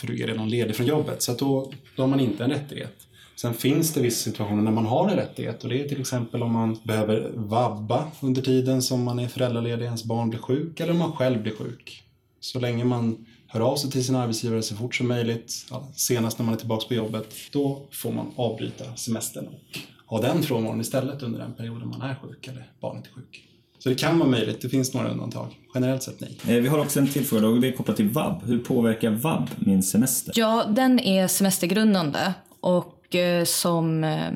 för 0.01 0.08
du 0.08 0.24
är 0.24 0.27
redan 0.27 0.50
ledig 0.50 0.75
från 0.75 0.88
jobbet. 0.88 1.22
Så 1.22 1.34
då, 1.34 1.72
då 1.96 2.03
har 2.03 2.08
man 2.08 2.20
inte 2.20 2.43
en 2.43 2.50
rättighet. 2.50 3.08
Sen 3.36 3.53
finns 3.53 3.93
det 3.93 4.01
vissa 4.01 4.29
situationer 4.29 4.63
när 4.63 4.72
man 4.72 4.86
har 4.86 5.10
en 5.10 5.15
rättighet 5.15 5.63
och 5.63 5.70
det 5.70 5.81
är 5.81 5.89
till 5.89 6.01
exempel 6.01 6.43
om 6.43 6.51
man 6.51 6.79
behöver 6.84 7.31
vabba 7.36 8.08
under 8.22 8.41
tiden 8.41 8.81
som 8.81 9.03
man 9.03 9.20
är 9.20 9.27
föräldraledig, 9.27 9.86
ens 9.86 10.03
barn 10.03 10.29
blir 10.29 10.39
sjuk 10.39 10.79
eller 10.79 10.93
om 10.93 11.00
man 11.00 11.12
själv 11.12 11.41
blir 11.41 11.55
sjuk. 11.55 12.03
Så 12.39 12.60
länge 12.60 12.86
man 12.86 13.25
hör 13.48 13.60
av 13.60 13.75
sig 13.75 13.91
till 13.91 14.05
sin 14.05 14.15
arbetsgivare 14.15 14.62
så 14.62 14.75
fort 14.75 14.96
som 14.96 15.08
möjligt, 15.08 15.65
senast 15.96 16.39
när 16.39 16.46
man 16.46 16.53
är 16.53 16.60
tillbaka 16.60 16.88
på 16.88 16.93
jobbet, 16.93 17.34
då 17.51 17.88
får 17.91 18.12
man 18.12 18.31
avbryta 18.36 18.96
semestern 18.96 19.48
och 19.48 19.77
ha 20.05 20.22
den 20.22 20.43
frånvaron 20.43 20.81
istället 20.81 21.24
under 21.24 21.39
den 21.39 21.53
perioden 21.53 21.89
man 21.89 22.01
är 22.01 22.15
sjuk 22.15 22.48
eller 22.48 22.72
barnet 22.79 23.08
är 23.08 23.12
sjuk. 23.12 23.50
Så 23.84 23.90
det 23.90 23.96
kan 23.96 24.20
vara 24.20 24.30
möjligt, 24.30 24.62
det 24.62 24.70
finns 24.70 24.94
några 24.94 25.10
undantag. 25.10 25.48
Generellt 25.74 26.04
sett 26.04 26.20
nej. 26.20 26.38
Eh, 26.48 26.62
vi 26.62 26.68
har 26.68 26.80
också 26.80 27.00
en 27.00 27.08
till 27.08 27.26
fråga 27.26 27.48
och 27.48 27.62
det 27.62 27.68
är 27.68 27.72
kopplat 27.72 27.98
till 27.98 28.10
vab. 28.10 28.44
Hur 28.46 28.60
påverkar 28.60 29.10
vab 29.10 29.50
min 29.58 29.84
semester? 29.84 30.34
Ja, 30.36 30.66
den 30.70 31.00
är 31.00 31.28
semestergrundande 31.28 32.34
och 32.60 33.16
eh, 33.16 33.44
som 33.46 34.04
eh, 34.04 34.32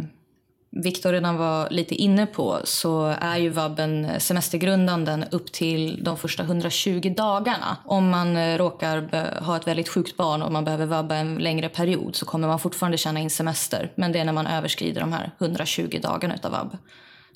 Viktor 0.72 1.12
redan 1.12 1.38
var 1.38 1.70
lite 1.70 1.96
inne 1.96 2.25
på 2.25 2.60
så 2.64 3.06
är 3.06 3.38
ju 3.38 3.50
vabben 3.50 4.08
semestergrundande 4.20 5.28
upp 5.32 5.52
till 5.52 6.04
de 6.04 6.18
första 6.18 6.44
120 6.44 7.14
dagarna. 7.18 7.78
Om 7.86 8.10
man 8.10 8.58
råkar 8.58 9.42
ha 9.42 9.58
ett 9.58 9.68
väldigt 9.68 9.90
sjukt 9.90 10.18
barn 10.18 10.42
och 10.42 10.52
man 10.52 10.66
behöver 10.66 10.86
vabba 10.86 11.16
en 11.16 11.36
längre 11.36 11.70
period 11.70 12.16
så 12.16 12.25
kommer 12.25 12.48
man 12.48 12.60
fortfarande 12.60 12.98
tjäna 12.98 13.20
in 13.20 13.30
semester. 13.30 13.92
Men 13.96 14.12
det 14.12 14.20
är 14.20 14.25
när 14.25 14.34
man 14.34 14.48
överskrider 14.48 15.02
de 15.02 15.14
här 15.14 15.32
120 15.40 16.00
dagarna 16.02 16.36
utav 16.36 16.52
vab 16.52 16.78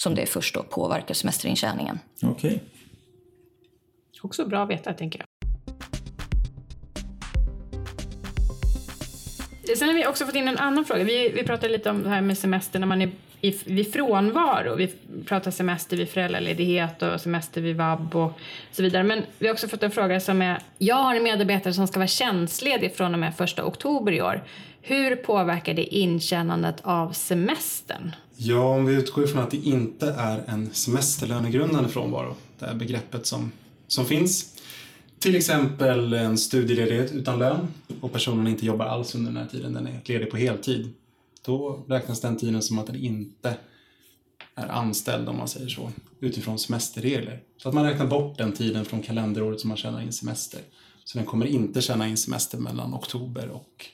som 0.02 0.16
det 0.16 0.26
först 0.26 0.56
då 0.56 0.64
påverkar 0.64 1.14
semesterintjäningen. 1.14 2.00
Okej. 2.24 2.32
Okay. 2.32 2.60
Också 4.22 4.46
bra 4.46 4.64
att 4.64 4.70
veta, 4.70 4.94
tänker 4.94 5.20
jag. 5.20 5.28
Sen 9.78 9.88
har 9.88 9.96
vi 9.96 10.08
också 10.08 10.26
fått 10.26 10.36
in 10.36 10.48
en 10.48 10.58
annan 10.58 10.86
fråga. 10.86 11.04
Vi, 11.04 11.30
vi 11.30 11.44
pratade 11.44 11.74
lite 11.74 11.90
om 11.90 12.04
det 12.04 12.10
här 12.10 12.22
med 12.22 12.38
semester 12.38 12.80
när 12.80 12.88
man 12.88 13.02
är 13.02 13.12
i, 13.42 13.52
vid 13.66 13.94
frånvaro. 13.94 14.76
Vi 14.76 14.94
pratar 15.26 15.52
semester 15.52 15.98
vid 15.98 16.10
föräldraledighet 16.10 17.02
och 17.02 17.22
semester 17.22 17.62
vid 17.62 17.76
vab 17.76 18.16
och 18.16 18.32
så 18.72 18.84
vidare. 18.84 19.04
Men 19.04 19.24
vi 19.38 19.48
har 19.48 19.54
också 19.54 19.68
fått 19.68 19.84
en 19.84 19.92
fråga 19.92 20.20
som 20.20 20.42
är, 20.42 20.62
jag 20.78 20.96
har 20.96 21.16
en 21.16 21.24
medarbetare 21.24 21.74
som 21.74 21.88
ska 21.88 22.00
vara 22.00 22.08
tjänstledig 22.08 22.96
från 22.96 23.14
och 23.14 23.20
med 23.20 23.36
första 23.36 23.66
oktober 23.66 24.12
i 24.12 24.22
år. 24.22 24.44
Hur 24.82 25.16
påverkar 25.16 25.74
det 25.74 25.96
intjänandet 25.96 26.82
av 26.82 27.12
semestern? 27.12 28.12
Ja, 28.42 28.76
om 28.76 28.86
vi 28.86 28.94
utgår 28.94 29.24
ifrån 29.24 29.42
att 29.44 29.52
det 29.52 29.58
inte 29.58 30.12
är 30.12 30.44
en 30.48 30.74
semesterlönegrundande 30.74 31.90
frånvaro, 31.90 32.36
det 32.60 32.66
här 32.66 32.76
begreppet 32.76 33.26
som, 33.26 33.52
som 33.88 34.06
finns. 34.06 34.56
Till 35.20 35.36
exempel 35.36 36.14
en 36.14 36.38
studieledighet 36.38 37.12
utan 37.12 37.40
lön 37.40 37.68
och 38.02 38.14
personen 38.14 38.48
inte 38.48 38.66
jobbar 38.66 38.86
alls 38.86 39.16
under 39.16 39.32
den 39.32 39.42
här 39.42 39.50
tiden, 39.50 39.74
den 39.74 39.88
är 39.88 40.02
ledig 40.06 40.32
på 40.32 40.38
heltid. 40.38 40.94
Då 41.46 41.86
räknas 41.88 42.22
den 42.22 42.38
tiden 42.38 42.62
som 42.62 42.80
att 42.80 42.88
den 42.88 42.96
inte 42.96 43.56
är 44.56 44.68
anställd 44.68 45.30
om 45.30 45.38
man 45.38 45.48
säger 45.48 45.70
så, 45.70 45.92
utifrån 46.20 46.60
semesterregler. 46.60 47.44
Så 47.58 47.70
att 47.70 47.76
man 47.76 47.86
räknar 47.86 48.08
bort 48.08 48.38
den 48.38 48.52
tiden 48.52 48.86
från 48.86 49.02
kalenderåret 49.02 49.60
som 49.60 49.68
man 49.68 49.78
tjänar 49.78 50.02
in 50.02 50.14
semester. 50.14 50.62
Så 51.04 51.18
den 51.18 51.28
kommer 51.28 51.46
inte 51.46 51.82
tjäna 51.82 52.08
in 52.08 52.18
semester 52.18 52.58
mellan 52.58 52.94
oktober 52.94 53.50
och 53.50 53.86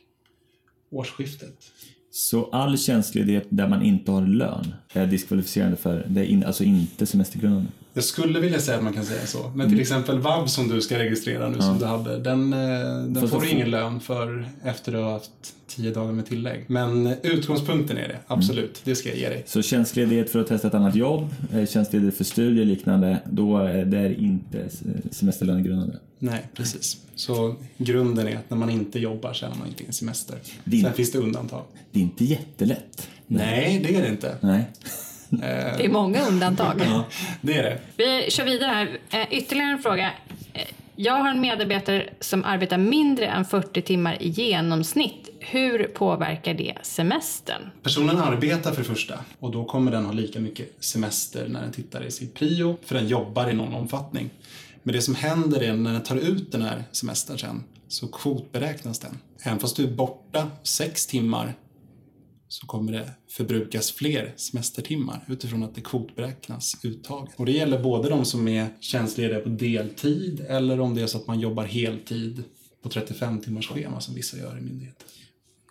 årsskiftet. 0.90 1.72
Så 2.18 2.50
all 2.52 2.78
tjänstledighet 2.78 3.48
där 3.50 3.68
man 3.68 3.82
inte 3.82 4.12
har 4.12 4.22
lön 4.22 4.74
är 4.94 5.08
diskvalificerande 5.08 5.78
för, 5.78 6.06
det 6.08 6.22
är 6.22 6.26
in, 6.26 6.44
alltså 6.44 6.64
inte 6.64 7.06
semestergrundande? 7.06 7.70
Jag 7.96 8.04
skulle 8.04 8.40
vilja 8.40 8.60
säga 8.60 8.78
att 8.78 8.84
man 8.84 8.94
kan 8.94 9.06
säga 9.06 9.26
så. 9.26 9.52
Men 9.56 9.68
till 9.68 9.74
mm. 9.74 9.82
exempel 9.82 10.20
vab 10.20 10.50
som 10.50 10.68
du 10.68 10.82
ska 10.82 11.00
registrera 11.00 11.50
nu 11.50 11.56
ja. 11.56 11.62
som 11.62 11.80
du 11.80 11.86
hade, 11.86 12.20
den, 12.20 12.54
eh, 12.54 12.60
den 13.08 13.28
får 13.28 13.42
du 13.42 13.50
ingen 13.50 13.70
lön 13.70 14.00
för 14.00 14.50
efter 14.64 14.92
du 14.92 14.98
har 14.98 15.12
haft 15.12 15.32
tio 15.68 15.92
dagar 15.92 16.12
med 16.12 16.26
tillägg. 16.26 16.66
Men 16.68 17.16
utgångspunkten 17.24 17.98
är 17.98 18.08
det, 18.08 18.18
absolut. 18.28 18.58
Mm. 18.64 18.82
Det 18.84 18.96
ska 18.96 19.10
jag 19.10 19.18
ge 19.18 19.30
dig. 19.30 19.44
Så 19.48 19.62
tjänstledighet 19.62 20.30
för 20.30 20.40
att 20.40 20.48
testa 20.48 20.68
ett 20.68 20.74
annat 20.74 20.96
jobb, 20.96 21.30
eh, 21.54 21.66
tjänstledighet 21.66 22.18
för 22.18 22.24
studier 22.24 22.62
och 22.62 22.68
liknande, 22.68 23.20
då 23.32 23.58
är 23.58 23.86
det 23.86 24.16
inte 24.16 24.70
semesterlönegrundande? 25.12 25.96
Nej, 26.20 26.48
precis. 26.54 26.98
Så 27.16 27.56
grunden 27.78 28.28
är 28.28 28.36
att 28.36 28.50
när 28.50 28.58
man 28.58 28.70
inte 28.70 29.00
jobbar 29.00 29.34
tjänar 29.34 29.56
man 29.56 29.68
inte 29.68 29.84
in 29.84 29.94
semester. 29.94 30.38
Din, 30.64 30.84
Sen 30.84 30.94
finns 30.94 31.12
det 31.12 31.20
undantag. 31.20 31.64
Det 31.92 32.00
är 32.00 32.04
inte 32.04 32.26
jättelätt. 32.26 33.08
Nej, 33.28 33.82
det 33.88 33.96
är 33.96 34.02
det 34.02 34.10
inte. 34.10 34.36
Nej. 34.42 34.66
Det 35.38 35.86
är 35.86 35.90
många 35.90 36.28
undantag. 36.28 36.82
ja, 36.86 37.06
det 37.42 37.58
är 37.58 37.64
det. 37.64 37.80
Vi 37.98 38.32
kör 38.32 38.46
vidare 38.46 38.72
här. 38.72 39.22
Eh, 39.22 39.38
ytterligare 39.38 39.72
en 39.72 39.80
fråga. 39.80 40.12
Eh, 40.54 40.62
jag 40.96 41.14
har 41.14 41.30
en 41.30 41.42
medarbetare 41.42 42.10
som 42.20 42.44
arbetar 42.44 42.78
mindre 42.78 43.26
än 43.28 43.46
40 43.46 43.82
timmar 43.82 44.18
i 44.22 44.30
genomsnitt. 44.30 45.30
Hur 45.40 45.84
påverkar 45.84 46.54
det 46.54 46.74
semestern? 46.82 47.62
Personen 47.84 48.18
arbetar 48.18 48.72
för 48.72 48.82
det 48.82 48.88
första 48.88 49.20
och 49.40 49.52
då 49.52 49.66
kommer 49.66 49.92
den 49.92 50.06
ha 50.06 50.12
lika 50.14 50.40
mycket 50.40 50.84
semester 50.84 51.48
när 51.48 51.62
den 51.62 51.72
tittar 51.72 52.04
i 52.04 52.12
sin 52.12 52.30
prio, 52.32 52.78
för 52.86 52.96
den 52.96 53.08
jobbar 53.08 53.50
i 53.50 53.54
någon 53.54 53.74
omfattning. 53.74 54.30
Men 54.84 54.96
det 54.96 55.02
som 55.02 55.16
händer 55.16 55.64
är 55.64 55.74
när 55.74 55.94
den 55.94 56.04
tar 56.04 56.16
ut 56.16 56.52
den 56.52 56.62
här 56.62 56.84
semestern 56.92 57.38
sen 57.38 57.64
så 57.88 58.08
kvotberäknas 58.08 59.00
den. 59.00 59.18
Även 59.44 59.60
fast 59.60 59.78
du 59.78 59.84
är 59.84 59.92
borta 59.92 60.48
sex 60.64 61.08
timmar 61.08 61.54
så 62.60 62.68
kommer 62.68 62.92
det 62.92 63.12
förbrukas 63.30 63.92
fler 63.92 64.34
semestertimmar 64.36 65.26
utifrån 65.28 65.64
att 65.64 65.76
det 65.76 65.82
kvotberäknas 65.82 66.76
uttaget. 66.84 67.34
Och 67.38 67.46
det 67.46 67.52
gäller 67.52 67.80
både 67.80 68.10
de 68.10 68.26
som 68.26 68.48
är 68.48 68.68
tjänstlediga 68.80 69.40
på 69.40 69.50
deltid 69.50 70.46
eller 70.50 70.80
om 70.80 70.96
det 70.96 71.02
är 71.02 71.08
så 71.08 71.18
att 71.18 71.28
man 71.28 71.40
jobbar 71.40 71.64
heltid 71.64 72.44
på 72.84 72.90
35 72.90 73.42
timmars 73.42 73.68
schema 73.70 74.02
som 74.02 74.16
vissa 74.16 74.38
gör 74.38 74.58
i 74.58 74.62
myndigheten. 74.62 75.08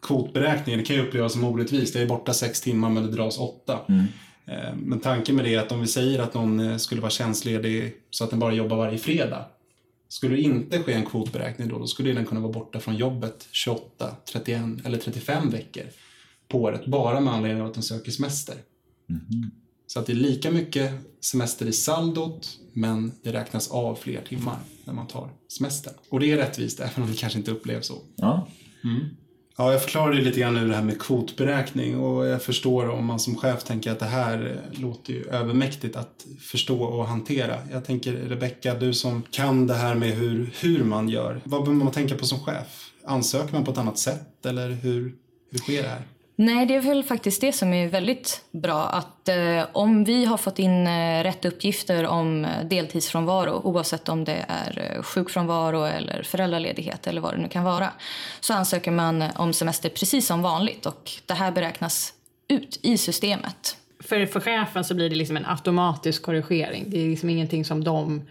Kvotberäkningen 0.02 0.84
kan 0.84 0.96
ju 0.96 1.02
upplevas 1.02 1.32
som 1.32 1.44
orättvist. 1.44 1.94
Jag 1.94 2.04
är 2.04 2.08
borta 2.08 2.32
sex 2.32 2.60
timmar 2.60 2.90
men 2.90 3.02
det 3.02 3.10
dras 3.10 3.38
åtta. 3.38 3.80
Mm. 3.88 4.04
Eh, 4.46 4.76
men 4.76 5.00
tanken 5.00 5.36
med 5.36 5.44
det 5.44 5.54
är 5.54 5.58
att 5.58 5.72
om 5.72 5.80
vi 5.80 5.86
säger 5.86 6.18
att 6.18 6.34
någon 6.34 6.60
eh, 6.60 6.76
skulle 6.76 7.00
vara 7.00 7.10
tjänstledig 7.10 7.94
så 8.10 8.24
att 8.24 8.30
den 8.30 8.38
bara 8.38 8.54
jobbar 8.54 8.76
varje 8.76 8.98
fredag. 8.98 9.44
Skulle 10.08 10.36
det 10.36 10.42
inte 10.42 10.82
ske 10.82 10.92
en 10.92 11.06
kvotberäkning 11.06 11.68
då, 11.68 11.78
då 11.78 11.86
skulle 11.86 12.12
den 12.12 12.26
kunna 12.26 12.40
vara 12.40 12.52
borta 12.52 12.80
från 12.80 12.96
jobbet 12.96 13.48
28, 13.50 14.16
31 14.32 14.62
eller 14.84 14.98
35 14.98 15.50
veckor 15.50 15.84
på 16.54 16.60
året 16.60 16.86
bara 16.86 17.20
med 17.20 17.34
anledning 17.34 17.62
av 17.62 17.68
att 17.68 17.74
den 17.74 17.82
söker 17.82 18.10
semester. 18.10 18.54
Mm. 19.10 19.50
Så 19.86 20.00
att 20.00 20.06
det 20.06 20.12
är 20.12 20.16
lika 20.16 20.50
mycket 20.50 20.92
semester 21.20 21.66
i 21.66 21.72
saldot 21.72 22.58
men 22.72 23.12
det 23.22 23.32
räknas 23.32 23.70
av 23.70 23.94
fler 23.94 24.20
timmar 24.28 24.58
när 24.84 24.94
man 24.94 25.06
tar 25.06 25.30
semester. 25.58 25.92
Och 26.10 26.20
det 26.20 26.32
är 26.32 26.36
rättvist 26.36 26.80
även 26.80 27.02
om 27.02 27.10
det 27.10 27.16
kanske 27.16 27.38
inte 27.38 27.50
upplevs 27.50 27.86
så. 27.86 27.98
Ja. 28.16 28.48
Mm. 28.84 29.04
Ja, 29.56 29.72
jag 29.72 29.82
förklarade 29.82 30.20
lite 30.20 30.40
grann 30.40 30.54
nu 30.54 30.68
det 30.68 30.74
här 30.74 30.82
med 30.82 31.00
kvotberäkning 31.00 31.98
och 32.00 32.26
jag 32.26 32.42
förstår 32.42 32.88
om 32.88 33.06
man 33.06 33.20
som 33.20 33.36
chef 33.36 33.64
tänker 33.64 33.92
att 33.92 33.98
det 33.98 34.06
här 34.06 34.60
låter 34.72 35.12
ju 35.12 35.24
övermäktigt 35.24 35.96
att 35.96 36.26
förstå 36.40 36.82
och 36.82 37.06
hantera. 37.06 37.58
Jag 37.72 37.84
tänker 37.84 38.12
Rebecka, 38.12 38.74
du 38.74 38.94
som 38.94 39.22
kan 39.30 39.66
det 39.66 39.74
här 39.74 39.94
med 39.94 40.10
hur, 40.10 40.54
hur 40.60 40.84
man 40.84 41.08
gör. 41.08 41.40
Vad 41.44 41.64
behöver 41.64 41.84
man 41.84 41.92
tänka 41.92 42.14
på 42.14 42.26
som 42.26 42.40
chef? 42.40 42.90
Ansöker 43.04 43.52
man 43.52 43.64
på 43.64 43.70
ett 43.70 43.78
annat 43.78 43.98
sätt 43.98 44.46
eller 44.46 44.70
hur, 44.70 45.14
hur 45.50 45.58
sker 45.58 45.82
det 45.82 45.88
här? 45.88 46.02
Nej, 46.36 46.66
det 46.66 46.74
är 46.74 46.80
väl 46.80 47.02
faktiskt 47.02 47.40
det 47.40 47.52
som 47.52 47.72
är 47.72 47.88
väldigt 47.88 48.44
bra. 48.50 48.82
Att 48.82 49.28
eh, 49.28 49.66
om 49.72 50.04
vi 50.04 50.24
har 50.24 50.36
fått 50.36 50.58
in 50.58 50.86
eh, 50.86 51.22
rätt 51.22 51.44
uppgifter 51.44 52.06
om 52.06 52.44
eh, 52.44 52.64
deltidsfrånvaro 52.64 53.60
oavsett 53.64 54.08
om 54.08 54.24
det 54.24 54.44
är 54.48 54.94
eh, 54.96 55.02
sjukfrånvaro 55.02 55.84
eller 55.84 56.22
föräldraledighet 56.22 57.06
eller 57.06 57.20
vad 57.20 57.34
det 57.34 57.42
nu 57.42 57.48
kan 57.48 57.64
vara 57.64 57.90
så 58.40 58.54
ansöker 58.54 58.90
man 58.90 59.24
om 59.36 59.52
semester 59.52 59.88
precis 59.88 60.26
som 60.26 60.42
vanligt 60.42 60.86
och 60.86 61.10
det 61.26 61.34
här 61.34 61.52
beräknas 61.52 62.12
ut 62.48 62.80
i 62.82 62.98
systemet. 62.98 63.76
För, 64.00 64.26
för 64.26 64.40
chefen 64.40 64.84
så 64.84 64.94
blir 64.94 65.10
det 65.10 65.16
liksom 65.16 65.36
en 65.36 65.46
automatisk 65.46 66.22
korrigering. 66.22 66.84
Det 66.88 67.04
är 67.04 67.08
liksom 67.08 67.30
ingenting 67.30 67.64
som 67.64 67.84
de, 67.84 68.22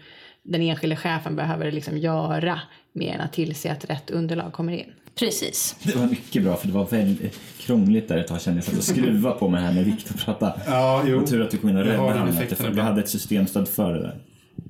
den 0.42 0.62
enskilde 0.62 0.96
chefen 0.96 1.36
behöver 1.36 1.72
liksom 1.72 1.98
göra 1.98 2.60
mer 2.92 3.14
än 3.14 3.20
att 3.20 3.32
tillse 3.32 3.72
att 3.72 3.84
rätt 3.84 4.10
underlag 4.10 4.52
kommer 4.52 4.72
in. 4.72 4.92
Precis. 5.18 5.76
Det 5.82 5.96
var 5.96 6.06
mycket 6.06 6.42
bra 6.42 6.56
för 6.56 6.66
det 6.66 6.72
var 6.72 6.86
väldigt 6.86 7.40
krångligt 7.58 8.08
där 8.08 8.16
ett 8.18 8.26
tag 8.28 8.40
kände 8.40 8.58
jag. 8.58 8.64
satt 8.64 8.78
och 8.78 8.84
skruvade 8.84 9.38
på 9.38 9.48
mig 9.48 9.62
här 9.62 9.72
när 9.72 9.82
Viktor 9.84 10.14
pratade. 10.14 10.54
Ja, 10.66 11.02
jo. 11.06 11.20
Och 11.20 11.26
tur 11.28 11.42
att 11.42 11.50
du 11.50 11.56
kom 11.56 11.70
in 11.70 11.76
och 11.76 11.84
räddade 11.84 12.18
honom. 12.18 12.32
för 12.56 12.70
Vi 12.70 12.80
hade 12.80 13.00
ett 13.00 13.08
systemstöd 13.08 13.68
för 13.68 13.92
det 13.92 14.00
där. 14.02 14.16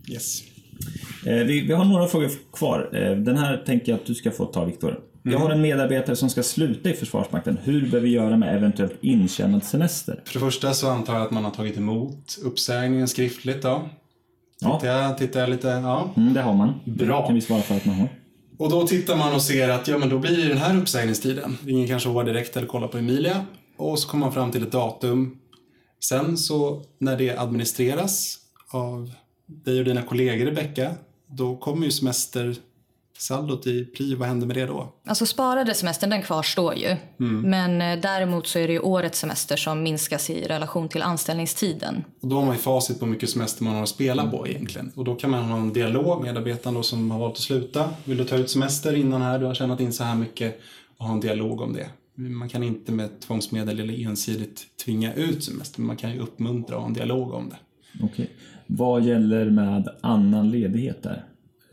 Yes. 0.09 0.41
Eh, 1.27 1.35
Vi, 1.35 1.61
vi 1.61 1.73
har 1.73 1.85
några 1.85 2.07
frågor 2.07 2.31
kvar. 2.53 2.91
Eh, 2.93 3.17
Den 3.17 3.37
här 3.37 3.57
tänker 3.67 3.93
jag 3.93 3.99
att 4.01 4.07
du 4.07 4.15
ska 4.15 4.31
få 4.31 4.45
ta, 4.45 4.65
Viktor. 4.65 5.01
Jag 5.23 5.39
har 5.39 5.51
en 5.51 5.61
medarbetare 5.61 6.17
som 6.17 6.31
ska 6.31 6.43
sluta 6.43 6.91
i 6.91 6.93
Försvarsmakten. 6.93 7.59
Hur 7.63 7.91
bör 7.91 8.01
vi 8.01 8.09
göra 8.11 8.37
med 8.37 8.57
eventuellt 8.57 8.95
intjänad 9.01 9.65
semester? 9.65 10.21
För 10.25 10.35
det 10.35 10.41
första 10.41 10.73
så 10.75 10.89
antar 10.91 11.15
jag 11.15 11.23
att 11.23 11.31
man 11.31 11.45
har 11.45 11.51
tagit 11.51 11.77
emot 11.79 12.39
uppsägningen 12.45 13.09
skriftligt 13.09 13.63
då. 13.63 13.89
Ja. 14.61 14.79
Tittar 14.81 14.93
jag, 15.03 15.19
tittar 15.19 15.41
jag 15.41 15.51
lite, 15.51 15.69
ja. 15.69 16.11
Mm, 16.17 16.35
det 16.35 16.41
har 16.43 16.55
man. 16.55 16.75
Bra. 16.85 17.21
Det 17.21 17.27
kan 17.27 17.35
vi 17.35 17.41
svara 17.41 17.63
för 17.63 17.77
att 17.77 17.85
man 17.85 17.95
har. 17.95 18.09
Och 18.59 18.71
då 18.71 18.87
tittar 18.87 19.17
man 19.17 19.35
och 19.35 19.43
ser 19.43 19.69
att 19.69 19.89
ja, 19.89 19.99
men 19.99 20.09
då 20.09 20.19
blir 20.19 20.37
det 20.37 20.49
den 20.49 20.59
här 20.59 20.79
uppsägningstiden. 20.79 21.59
Ingen 21.67 21.89
kanske 21.89 22.09
var 22.09 22.25
direkt 22.25 22.57
eller 22.57 22.67
kollar 22.67 22.89
på 22.89 22.99
Emilia. 22.99 23.47
Och 23.77 23.99
så 23.99 24.09
kommer 24.09 24.27
man 24.27 24.35
fram 24.35 24.53
till 24.53 24.63
ett 24.63 24.73
datum. 24.73 25.39
Sen 26.01 26.39
så 26.39 26.83
när 26.99 27.17
det 27.17 27.39
administreras 27.39 28.39
av 28.71 29.11
dig 29.47 29.79
och 29.79 29.85
dina 29.85 30.03
kollegor 30.03 30.47
Rebecka, 30.47 30.95
då 31.27 31.57
kommer 31.57 31.85
ju 31.85 31.93
semester 31.93 32.57
semestersaldot 33.19 33.67
i 33.67 33.85
prio. 33.85 34.17
Vad 34.17 34.29
händer 34.29 34.47
med 34.47 34.57
det 34.57 34.67
då? 34.67 34.93
Alltså 35.07 35.27
sparade 35.27 35.75
semestern 35.75 36.11
den 36.11 36.23
kvarstår 36.23 36.75
ju. 36.75 36.97
Men 37.43 37.83
eh, 37.83 38.01
däremot 38.01 38.47
så 38.47 38.59
är 38.59 38.67
det 38.67 38.73
ju 38.73 38.81
årets 38.81 39.19
semester 39.19 39.57
som 39.57 39.83
minskas 39.83 40.31
i 40.31 40.43
relation 40.43 40.89
till 40.89 41.03
anställningstiden. 41.03 42.05
Och 42.21 42.29
då 42.29 42.37
har 42.37 42.45
man 42.45 42.55
ju 42.55 42.61
facit 42.61 42.99
på 42.99 43.05
hur 43.05 43.13
mycket 43.13 43.31
semester 43.31 43.65
man 43.65 43.75
har 43.75 43.83
att 43.83 43.89
spela 43.89 44.31
på 44.31 44.49
egentligen. 44.49 44.93
Och 44.95 45.05
då 45.05 45.15
kan 45.15 45.31
man 45.31 45.43
ha 45.43 45.59
en 45.59 45.73
dialog 45.73 46.25
med 46.25 46.35
medarbetaren 46.35 46.75
då 46.75 46.83
som 46.83 47.11
har 47.11 47.19
valt 47.19 47.33
att 47.33 47.39
sluta. 47.39 47.91
Vill 48.05 48.17
du 48.17 48.25
ta 48.25 48.37
ut 48.37 48.51
semester 48.51 48.95
innan 48.95 49.23
här? 49.23 49.39
Du 49.39 49.47
har 49.47 49.55
tjänat 49.55 49.81
in 49.81 49.93
så 49.93 50.05
här 50.05 50.15
mycket. 50.15 50.61
Och 50.99 51.07
ha 51.07 51.15
en 51.15 51.21
dialog 51.21 51.61
om 51.61 51.73
det. 51.73 51.89
Man 52.15 52.49
kan 52.49 52.63
inte 52.63 52.93
med 52.93 53.21
tvångsmedel 53.21 53.81
eller 53.81 54.07
ensidigt 54.07 54.67
tvinga 54.85 55.15
ut 55.15 55.45
semester. 55.45 55.81
Men 55.81 55.87
man 55.87 55.97
kan 55.97 56.13
ju 56.13 56.21
uppmuntra 56.21 56.77
och 56.77 56.83
ha 56.83 56.89
en 56.89 56.95
dialog 56.95 57.33
om 57.33 57.49
det. 57.49 57.57
Okej. 58.05 58.31
Vad 58.67 59.03
gäller 59.03 59.51
med 59.51 59.89
annan 60.01 60.51
ledighet 60.51 61.03
där? 61.03 61.25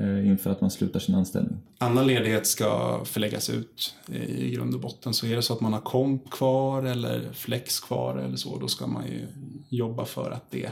Eh, 0.01 0.27
Inför 0.27 0.49
att 0.49 0.61
man 0.61 0.71
slutar 0.71 0.99
sin 0.99 1.15
anställning? 1.15 1.57
Annan 1.77 2.07
ledighet 2.07 2.47
ska 2.47 3.01
förläggas 3.05 3.49
ut 3.49 3.95
i 4.07 4.49
grund 4.51 4.73
och 4.73 4.81
botten. 4.81 5.13
Så 5.13 5.27
är 5.27 5.35
det 5.35 5.41
så 5.41 5.53
att 5.53 5.61
man 5.61 5.73
har 5.73 5.79
komp 5.79 6.29
kvar 6.31 6.83
eller 6.83 7.29
flex 7.33 7.79
kvar 7.79 8.17
eller 8.17 8.35
så, 8.35 8.59
då 8.59 8.67
ska 8.67 8.87
man 8.87 9.05
ju 9.07 9.27
jobba 9.69 10.05
för 10.05 10.31
att 10.31 10.51
det 10.51 10.69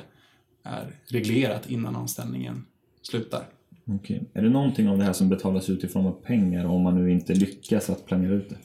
är 0.64 0.96
reglerat 1.06 1.70
innan 1.70 1.96
anställningen 1.96 2.66
slutar. 3.02 3.44
Okej. 3.86 4.24
Är 4.34 4.42
det 4.42 4.50
någonting 4.50 4.90
av 4.90 4.98
det 4.98 5.04
här 5.04 5.14
som 5.14 5.30
betalas 5.30 5.70
ut 5.70 5.84
i 5.84 5.88
form 5.88 6.06
av 6.06 6.12
pengar 6.12 6.66
om 6.66 6.82
man 6.82 7.04
nu 7.04 7.12
inte 7.12 7.34
lyckas 7.34 7.90
att 7.90 8.06
planera 8.06 8.34
ut 8.34 8.50
det? 8.50 8.58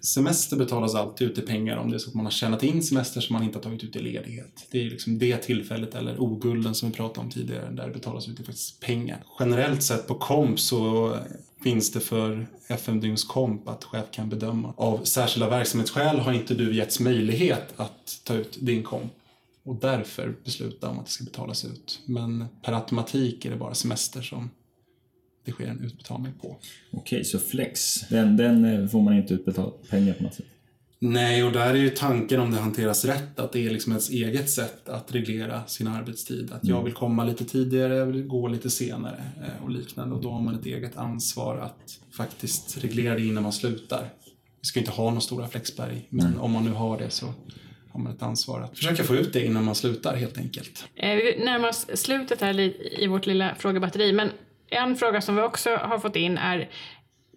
Semester 0.00 0.56
betalas 0.56 0.94
alltid 0.94 1.30
ut 1.30 1.38
i 1.38 1.42
pengar 1.42 1.76
om 1.76 1.90
det 1.90 1.96
är 1.96 1.98
så 1.98 2.08
att 2.08 2.14
man 2.14 2.26
har 2.26 2.32
tjänat 2.32 2.62
in 2.62 2.82
semester 2.82 3.20
som 3.20 3.34
man 3.34 3.42
inte 3.42 3.58
har 3.58 3.62
tagit 3.62 3.84
ut 3.84 3.96
i 3.96 3.98
ledighet. 3.98 4.66
Det 4.70 4.80
är 4.86 4.90
liksom 4.90 5.18
det 5.18 5.36
tillfället, 5.36 5.94
eller 5.94 6.20
ogulden 6.22 6.74
som 6.74 6.88
vi 6.88 6.94
pratade 6.94 7.26
om 7.26 7.30
tidigare, 7.32 7.70
där 7.70 7.86
det 7.86 7.92
betalas 7.92 8.28
ut 8.28 8.40
i 8.40 8.44
faktiskt 8.44 8.80
pengar. 8.80 9.24
Generellt 9.40 9.82
sett 9.82 10.06
på 10.06 10.14
komp 10.14 10.60
så 10.60 11.14
finns 11.62 11.92
det 11.92 12.00
för 12.00 12.46
FM-dygns 12.68 13.24
komp 13.24 13.68
att 13.68 13.84
chef 13.84 14.04
kan 14.10 14.28
bedöma. 14.28 14.74
Av 14.76 15.04
särskilda 15.04 15.48
verksamhetsskäl 15.48 16.18
har 16.18 16.32
inte 16.32 16.54
du 16.54 16.74
getts 16.74 17.00
möjlighet 17.00 17.74
att 17.76 18.20
ta 18.24 18.34
ut 18.34 18.58
din 18.60 18.82
komp 18.82 19.12
och 19.64 19.76
därför 19.76 20.34
besluta 20.44 20.88
om 20.88 20.98
att 20.98 21.06
det 21.06 21.12
ska 21.12 21.24
betalas 21.24 21.64
ut. 21.64 22.00
Men 22.04 22.44
per 22.62 22.72
automatik 22.72 23.44
är 23.44 23.50
det 23.50 23.56
bara 23.56 23.74
semester 23.74 24.22
som 24.22 24.50
det 25.46 25.52
sker 25.52 25.66
en 25.66 25.84
utbetalning 25.84 26.32
på. 26.42 26.56
Okej, 26.90 27.24
så 27.24 27.38
flex, 27.38 28.00
den, 28.08 28.36
den 28.36 28.64
eh, 28.64 28.88
får 28.88 29.00
man 29.02 29.16
inte 29.16 29.34
utbetalt 29.34 29.90
pengar 29.90 30.12
på 30.14 30.22
något 30.22 30.34
sätt? 30.34 30.46
Nej, 30.98 31.44
och 31.44 31.52
där 31.52 31.70
är 31.70 31.74
ju 31.74 31.90
tanken 31.90 32.40
om 32.40 32.50
det 32.50 32.58
hanteras 32.58 33.04
rätt 33.04 33.38
att 33.38 33.52
det 33.52 33.66
är 33.66 33.70
liksom 33.70 33.92
ens 33.92 34.10
eget 34.10 34.50
sätt 34.50 34.88
att 34.88 35.14
reglera 35.14 35.66
sin 35.66 35.86
arbetstid. 35.88 36.52
Att 36.52 36.64
jag 36.64 36.82
vill 36.82 36.92
komma 36.92 37.24
lite 37.24 37.44
tidigare, 37.44 37.96
jag 37.96 38.06
vill 38.06 38.22
gå 38.26 38.48
lite 38.48 38.70
senare 38.70 39.24
eh, 39.42 39.64
och 39.64 39.70
liknande. 39.70 40.14
Och 40.14 40.22
då 40.22 40.30
har 40.30 40.40
man 40.40 40.54
ett 40.54 40.66
eget 40.66 40.96
ansvar 40.96 41.56
att 41.58 41.98
faktiskt 42.16 42.84
reglera 42.84 43.14
det 43.14 43.24
innan 43.24 43.42
man 43.42 43.52
slutar. 43.52 44.08
Vi 44.60 44.66
ska 44.68 44.80
inte 44.80 44.92
ha 44.92 45.04
några 45.04 45.20
stora 45.20 45.48
flexberg, 45.48 46.06
men 46.10 46.38
om 46.38 46.52
man 46.52 46.64
nu 46.64 46.70
har 46.70 46.98
det 46.98 47.10
så 47.10 47.26
har 47.92 48.00
man 48.00 48.12
ett 48.12 48.22
ansvar 48.22 48.60
att 48.60 48.76
försöka 48.78 49.04
få 49.04 49.14
ut 49.16 49.32
det 49.32 49.46
innan 49.46 49.64
man 49.64 49.74
slutar 49.74 50.16
helt 50.16 50.38
enkelt. 50.38 50.84
Eh, 50.94 51.14
Vi 51.16 51.44
närmar 51.44 51.68
oss 51.68 51.86
slutet 51.94 52.40
här 52.40 52.60
i 53.00 53.06
vårt 53.06 53.26
lilla 53.26 53.54
frågebatteri, 53.54 54.12
men 54.12 54.30
en 54.70 54.96
fråga 54.96 55.20
som 55.20 55.36
vi 55.36 55.42
också 55.42 55.70
har 55.76 55.98
fått 55.98 56.16
in 56.16 56.38
är 56.38 56.68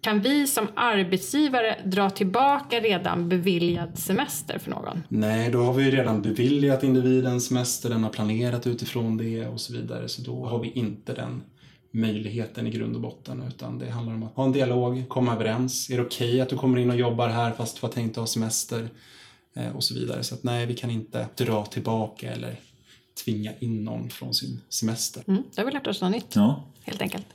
kan 0.02 0.20
vi 0.20 0.46
som 0.46 0.68
arbetsgivare 0.74 1.76
dra 1.84 2.10
tillbaka 2.10 2.80
redan 2.80 3.28
beviljad 3.28 3.98
semester 3.98 4.58
för 4.58 4.70
någon? 4.70 5.02
Nej, 5.08 5.50
då 5.50 5.62
har 5.62 5.72
vi 5.72 5.84
ju 5.84 5.90
redan 5.90 6.22
beviljat 6.22 6.82
individen 6.82 7.40
semester, 7.40 7.88
den 7.88 8.04
har 8.04 8.10
planerat 8.10 8.66
utifrån 8.66 9.16
det 9.16 9.46
och 9.46 9.60
så 9.60 9.72
vidare. 9.72 10.08
Så 10.08 10.22
då 10.22 10.46
har 10.46 10.58
vi 10.58 10.70
inte 10.70 11.14
den 11.14 11.42
möjligheten 11.90 12.66
i 12.66 12.70
grund 12.70 12.94
och 12.94 13.00
botten 13.00 13.42
utan 13.48 13.78
det 13.78 13.90
handlar 13.90 14.14
om 14.14 14.22
att 14.22 14.36
ha 14.36 14.44
en 14.44 14.52
dialog, 14.52 15.08
komma 15.08 15.34
överens. 15.34 15.90
Är 15.90 15.96
det 15.96 16.02
okej 16.02 16.40
att 16.40 16.48
du 16.48 16.56
kommer 16.56 16.78
in 16.78 16.90
och 16.90 16.96
jobbar 16.96 17.28
här 17.28 17.52
fast 17.52 17.80
du 17.80 17.86
har 17.86 17.92
tänkt 17.92 18.10
att 18.10 18.16
ha 18.16 18.26
semester? 18.26 18.88
Eh, 19.56 19.76
och 19.76 19.84
så 19.84 19.94
vidare. 19.94 20.22
Så 20.22 20.34
att 20.34 20.42
nej, 20.42 20.66
vi 20.66 20.74
kan 20.74 20.90
inte 20.90 21.26
dra 21.36 21.64
tillbaka 21.64 22.32
eller 22.32 22.56
tvinga 23.24 23.52
in 23.60 23.84
någon 23.84 24.10
från 24.10 24.34
sin 24.34 24.60
semester. 24.68 25.22
Mm, 25.28 25.42
då 25.54 25.60
har 25.62 25.66
vi 25.66 25.72
lärt 25.72 25.86
oss 25.86 26.00
något 26.02 26.10
nytt, 26.12 26.36
Ja. 26.36 26.64
helt 26.82 27.00
enkelt. 27.02 27.26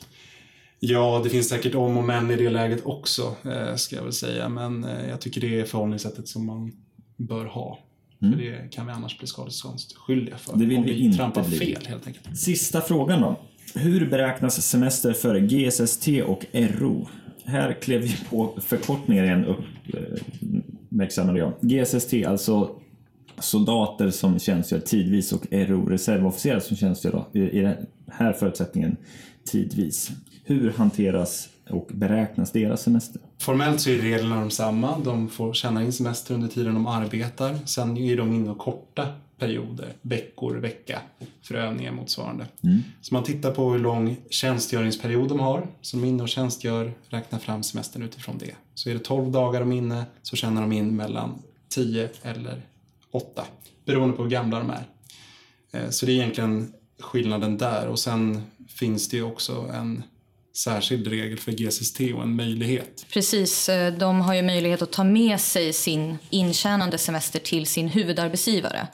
Ja, 0.79 1.21
det 1.23 1.29
finns 1.29 1.49
säkert 1.49 1.75
om 1.75 1.97
och 1.97 2.03
men 2.03 2.31
i 2.31 2.35
det 2.35 2.49
läget 2.49 2.85
också, 2.85 3.35
eh, 3.45 3.75
ska 3.75 3.95
jag 3.95 4.03
väl 4.03 4.13
säga. 4.13 4.49
Men 4.49 4.83
eh, 4.83 5.09
jag 5.09 5.21
tycker 5.21 5.41
det 5.41 5.59
är 5.59 5.65
förhållningssättet 5.65 6.27
som 6.27 6.45
man 6.45 6.71
bör 7.17 7.45
ha. 7.45 7.79
För 8.19 8.25
det 8.37 8.71
kan 8.71 8.85
vi 8.85 8.91
annars 8.91 9.17
bli 9.19 9.27
skadeståndsskyldiga 9.27 10.37
för. 10.37 10.57
Det 10.57 10.65
vill 10.65 10.77
om 10.77 10.83
vi 10.83 10.93
vi 10.93 10.99
inte 10.99 11.17
trampar 11.17 11.43
bli. 11.43 11.57
fel 11.57 11.85
helt 11.87 12.07
enkelt. 12.07 12.37
Sista 12.37 12.81
frågan 12.81 13.21
då. 13.21 13.39
Hur 13.75 14.09
beräknas 14.09 14.61
semester 14.67 15.13
för 15.13 15.39
GSST 15.39 16.07
och 16.25 16.45
RO? 16.53 17.07
Här 17.45 17.73
klev 17.81 18.01
vi 18.01 18.17
på 18.29 18.57
förkortningar 18.61 19.23
igen 19.23 19.45
upp, 19.45 19.59
eh, 19.93 20.01
uppmärksammade 20.89 21.39
jag. 21.39 21.53
GSST, 21.61 22.13
alltså 22.25 22.75
soldater 23.39 24.11
som 24.11 24.39
tjänstgör 24.39 24.79
tidvis 24.79 25.33
och 25.33 25.47
RO, 25.51 25.85
reservofficerare 25.85 26.61
som 26.61 26.77
tjänstgör 26.77 27.25
i, 27.33 27.59
den 27.59 27.75
här 28.07 28.33
förutsättningen 28.33 28.97
tidvis. 29.45 30.11
Hur 30.43 30.71
hanteras 30.71 31.49
och 31.69 31.87
beräknas 31.93 32.51
deras 32.51 32.81
semester? 32.81 33.21
Formellt 33.39 33.81
så 33.81 33.89
är 33.89 33.97
reglerna 33.97 34.39
de 34.39 34.51
samma. 34.51 34.99
De 34.99 35.29
får 35.29 35.53
tjäna 35.53 35.83
in 35.83 35.93
semester 35.93 36.33
under 36.33 36.47
tiden 36.47 36.73
de 36.73 36.87
arbetar. 36.87 37.59
Sen 37.65 37.97
är 37.97 38.17
de 38.17 38.33
inne 38.33 38.49
och 38.49 38.57
korta 38.57 39.07
perioder, 39.37 39.93
veckor, 40.01 40.55
vecka, 40.55 41.01
för 41.41 41.55
övningar 41.55 41.91
motsvarande. 41.91 42.45
Så 43.01 43.13
man 43.13 43.23
tittar 43.23 43.51
på 43.51 43.71
hur 43.71 43.79
lång 43.79 44.17
tjänstgöringsperiod 44.29 45.29
de 45.29 45.39
har. 45.39 45.67
Så 45.81 45.97
de 45.97 46.03
är 46.03 46.07
inne 46.07 46.23
och 46.23 46.29
tjänstgör, 46.29 46.93
räknar 47.09 47.39
fram 47.39 47.63
semestern 47.63 48.03
utifrån 48.03 48.37
det. 48.37 48.55
Så 48.75 48.89
är 48.89 48.93
det 48.93 48.99
12 48.99 49.31
dagar 49.31 49.59
de 49.59 49.71
är 49.71 49.77
inne 49.77 50.05
så 50.21 50.35
tjänar 50.35 50.61
de 50.61 50.71
in 50.71 50.95
mellan 50.95 51.41
10 51.69 52.09
eller 52.21 52.61
8, 53.15 53.45
beroende 53.85 54.17
på 54.17 54.23
hur 54.23 54.29
gamla 54.29 54.59
de 54.59 54.69
är. 54.69 54.83
Eh, 55.73 55.89
Så 55.89 56.05
det 56.05 56.11
är 56.11 56.15
egentligen 56.15 56.73
skillnaden 56.99 57.57
där. 57.57 57.87
Och 57.87 57.99
sen 57.99 58.43
finns 58.67 59.09
det 59.09 59.17
ju 59.17 59.23
också 59.23 59.71
en 59.73 60.03
särskild 60.55 61.07
regel 61.07 61.39
för 61.39 61.51
GSST 61.51 61.99
och 62.15 62.23
en 62.23 62.35
möjlighet. 62.35 63.05
Precis, 63.13 63.69
eh, 63.69 63.93
de 63.93 64.21
har 64.21 64.33
ju 64.33 64.41
möjlighet 64.41 64.81
att 64.81 64.91
ta 64.91 65.03
med 65.03 65.39
sig 65.39 65.73
sin 65.73 66.17
intjänande 66.29 66.97
semester 66.97 67.39
till 67.39 67.65
sin 67.65 67.87
huvudarbetsgivare. 67.87 68.87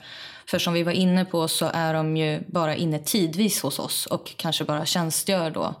För 0.46 0.58
som 0.58 0.72
vi 0.74 0.82
var 0.82 0.92
inne 0.92 1.24
på 1.24 1.48
så 1.48 1.70
är 1.74 1.94
de 1.94 2.16
ju 2.16 2.42
bara 2.46 2.76
inne 2.76 2.98
tidvis 2.98 3.60
hos 3.62 3.78
oss 3.78 4.06
och 4.06 4.32
kanske 4.36 4.64
bara 4.64 4.86
tjänstgör 4.86 5.50
då 5.50 5.74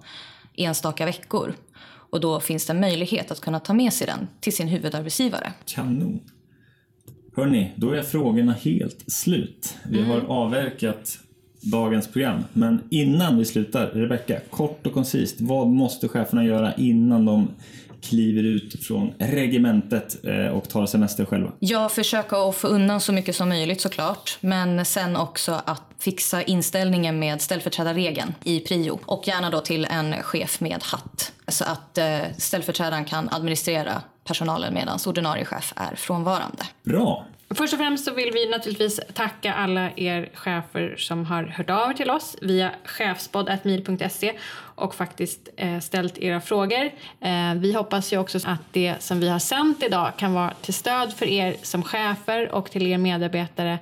enstaka 0.56 1.04
veckor. 1.06 1.54
Och 2.10 2.20
då 2.20 2.40
finns 2.40 2.66
det 2.66 2.72
en 2.72 2.80
möjlighet 2.80 3.30
att 3.30 3.40
kunna 3.40 3.60
ta 3.60 3.72
med 3.72 3.92
sig 3.92 4.06
den 4.06 4.28
till 4.40 4.56
sin 4.56 4.68
huvudarbetsgivare. 4.68 5.52
Kanon. 5.66 6.20
Hörni, 7.36 7.72
då 7.76 7.90
är 7.90 8.02
frågorna 8.02 8.52
helt 8.52 9.12
slut. 9.12 9.76
Vi 9.88 10.02
har 10.02 10.20
avverkat 10.20 11.18
dagens 11.60 12.08
program. 12.08 12.44
Men 12.52 12.82
innan 12.90 13.38
vi 13.38 13.44
slutar, 13.44 13.86
Rebecka, 13.86 14.40
kort 14.50 14.86
och 14.86 14.94
koncist, 14.94 15.36
vad 15.40 15.68
måste 15.68 16.08
cheferna 16.08 16.44
göra 16.44 16.74
innan 16.74 17.24
de 17.24 17.48
kliver 18.02 18.42
ut 18.42 18.84
från 18.84 19.12
regementet 19.18 20.24
eh, 20.24 20.46
och 20.46 20.68
tar 20.68 20.86
semester 20.86 21.24
själva? 21.24 21.52
Ja, 21.58 21.88
försöka 21.88 22.36
att 22.36 22.56
få 22.56 22.68
undan 22.68 23.00
så 23.00 23.12
mycket 23.12 23.36
som 23.36 23.48
möjligt 23.48 23.80
såklart. 23.80 24.38
Men 24.40 24.84
sen 24.84 25.16
också 25.16 25.62
att 25.64 25.82
fixa 25.98 26.42
inställningen 26.42 27.18
med 27.18 27.40
ställföreträdarregeln 27.40 28.34
i 28.44 28.60
prio. 28.60 28.98
Och 29.06 29.28
gärna 29.28 29.50
då 29.50 29.60
till 29.60 29.86
en 29.90 30.22
chef 30.22 30.60
med 30.60 30.82
hatt. 30.82 31.32
Så 31.48 31.64
att 31.64 31.98
eh, 31.98 32.18
ställföreträdaren 32.38 33.04
kan 33.04 33.28
administrera 33.28 34.02
personalen 34.24 34.74
medan 34.74 34.98
ordinarie 35.06 35.44
chef 35.44 35.72
är 35.76 35.96
frånvarande. 35.96 36.62
Bra! 36.82 37.26
Först 37.54 37.72
och 37.72 37.78
främst 37.78 38.04
så 38.04 38.14
vill 38.14 38.30
vi 38.34 38.48
naturligtvis 38.48 39.00
tacka 39.14 39.54
alla 39.54 39.90
er 39.96 40.30
chefer 40.34 40.94
som 40.98 41.26
har 41.26 41.44
hört 41.44 41.70
av 41.70 41.92
till 41.92 42.10
oss 42.10 42.36
via 42.40 42.70
chefspodd.mil.se 42.84 44.32
och 44.74 44.94
faktiskt 44.94 45.48
eh, 45.56 45.78
ställt 45.80 46.18
era 46.18 46.40
frågor. 46.40 46.90
Eh, 47.20 47.54
vi 47.56 47.72
hoppas 47.72 48.12
ju 48.12 48.18
också 48.18 48.38
att 48.44 48.60
det 48.72 48.94
som 48.98 49.20
vi 49.20 49.28
har 49.28 49.38
sänt 49.38 49.82
idag 49.82 50.12
kan 50.16 50.34
vara 50.34 50.54
till 50.60 50.74
stöd 50.74 51.12
för 51.12 51.26
er 51.26 51.56
som 51.62 51.82
chefer 51.82 52.54
och 52.54 52.70
till 52.70 52.86
er 52.86 52.98
medarbetare 52.98 53.78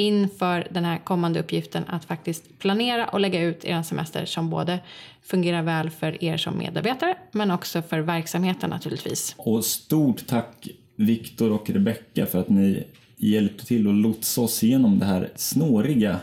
inför 0.00 0.66
den 0.70 0.84
här 0.84 0.98
kommande 0.98 1.40
uppgiften 1.40 1.84
att 1.88 2.04
faktiskt 2.04 2.58
planera 2.58 3.08
och 3.08 3.20
lägga 3.20 3.42
ut 3.42 3.64
er 3.64 3.82
semester 3.82 4.24
som 4.24 4.50
både 4.50 4.78
fungerar 5.22 5.62
väl 5.62 5.90
för 5.90 6.24
er 6.24 6.36
som 6.36 6.58
medarbetare 6.58 7.16
men 7.32 7.50
också 7.50 7.82
för 7.82 7.98
verksamheten 7.98 8.70
naturligtvis. 8.70 9.34
Och 9.38 9.64
stort 9.64 10.26
tack 10.26 10.68
Viktor 10.96 11.52
och 11.52 11.70
Rebecka 11.70 12.26
för 12.26 12.40
att 12.40 12.48
ni 12.48 12.84
hjälpte 13.16 13.66
till 13.66 13.88
att 13.88 13.94
lotsa 13.94 14.40
oss 14.40 14.64
igenom 14.64 14.98
det 14.98 15.06
här 15.06 15.30
snåriga 15.36 16.20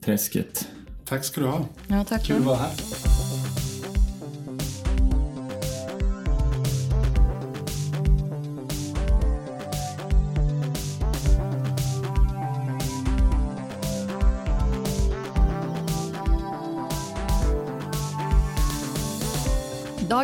träsket. 0.00 0.68
Tack 1.04 1.24
ska 1.24 1.40
du 1.40 1.46
ha. 1.46 1.64
Ja, 1.88 2.04
tack. 2.04 2.26
Kul 2.26 2.36
att 2.36 2.44
vara 2.44 2.56
här. 2.56 2.70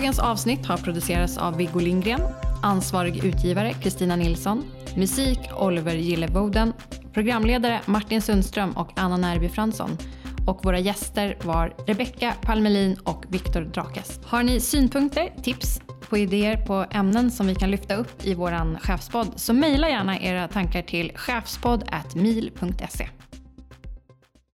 Dagens 0.06 0.18
avsnitt 0.18 0.66
har 0.66 0.76
producerats 0.76 1.38
av 1.38 1.56
Viggo 1.56 1.78
Lindgren, 1.78 2.20
ansvarig 2.62 3.24
utgivare 3.24 3.72
Kristina 3.72 4.16
Nilsson, 4.16 4.64
musik 4.96 5.38
Oliver 5.58 5.94
Gilleboden, 5.94 6.72
programledare 7.12 7.80
Martin 7.86 8.22
Sundström 8.22 8.76
och 8.76 8.92
Anna 8.96 9.16
Närby 9.16 9.48
Fransson 9.48 9.90
och 10.46 10.64
våra 10.64 10.78
gäster 10.78 11.38
var 11.42 11.74
Rebecka 11.86 12.34
Palmelin 12.42 12.96
och 13.04 13.24
Viktor 13.28 13.60
Drakes. 13.60 14.20
Har 14.24 14.42
ni 14.42 14.60
synpunkter, 14.60 15.32
tips 15.42 15.80
på 16.08 16.18
idéer 16.18 16.56
på 16.56 16.86
ämnen 16.90 17.30
som 17.30 17.46
vi 17.46 17.54
kan 17.54 17.70
lyfta 17.70 17.94
upp 17.94 18.26
i 18.26 18.34
vår 18.34 18.78
chefspodd 18.78 19.32
så 19.36 19.52
mejla 19.52 19.88
gärna 19.88 20.20
era 20.20 20.48
tankar 20.48 20.82
till 20.82 21.12
chefspodd.mil.se. 21.14 23.08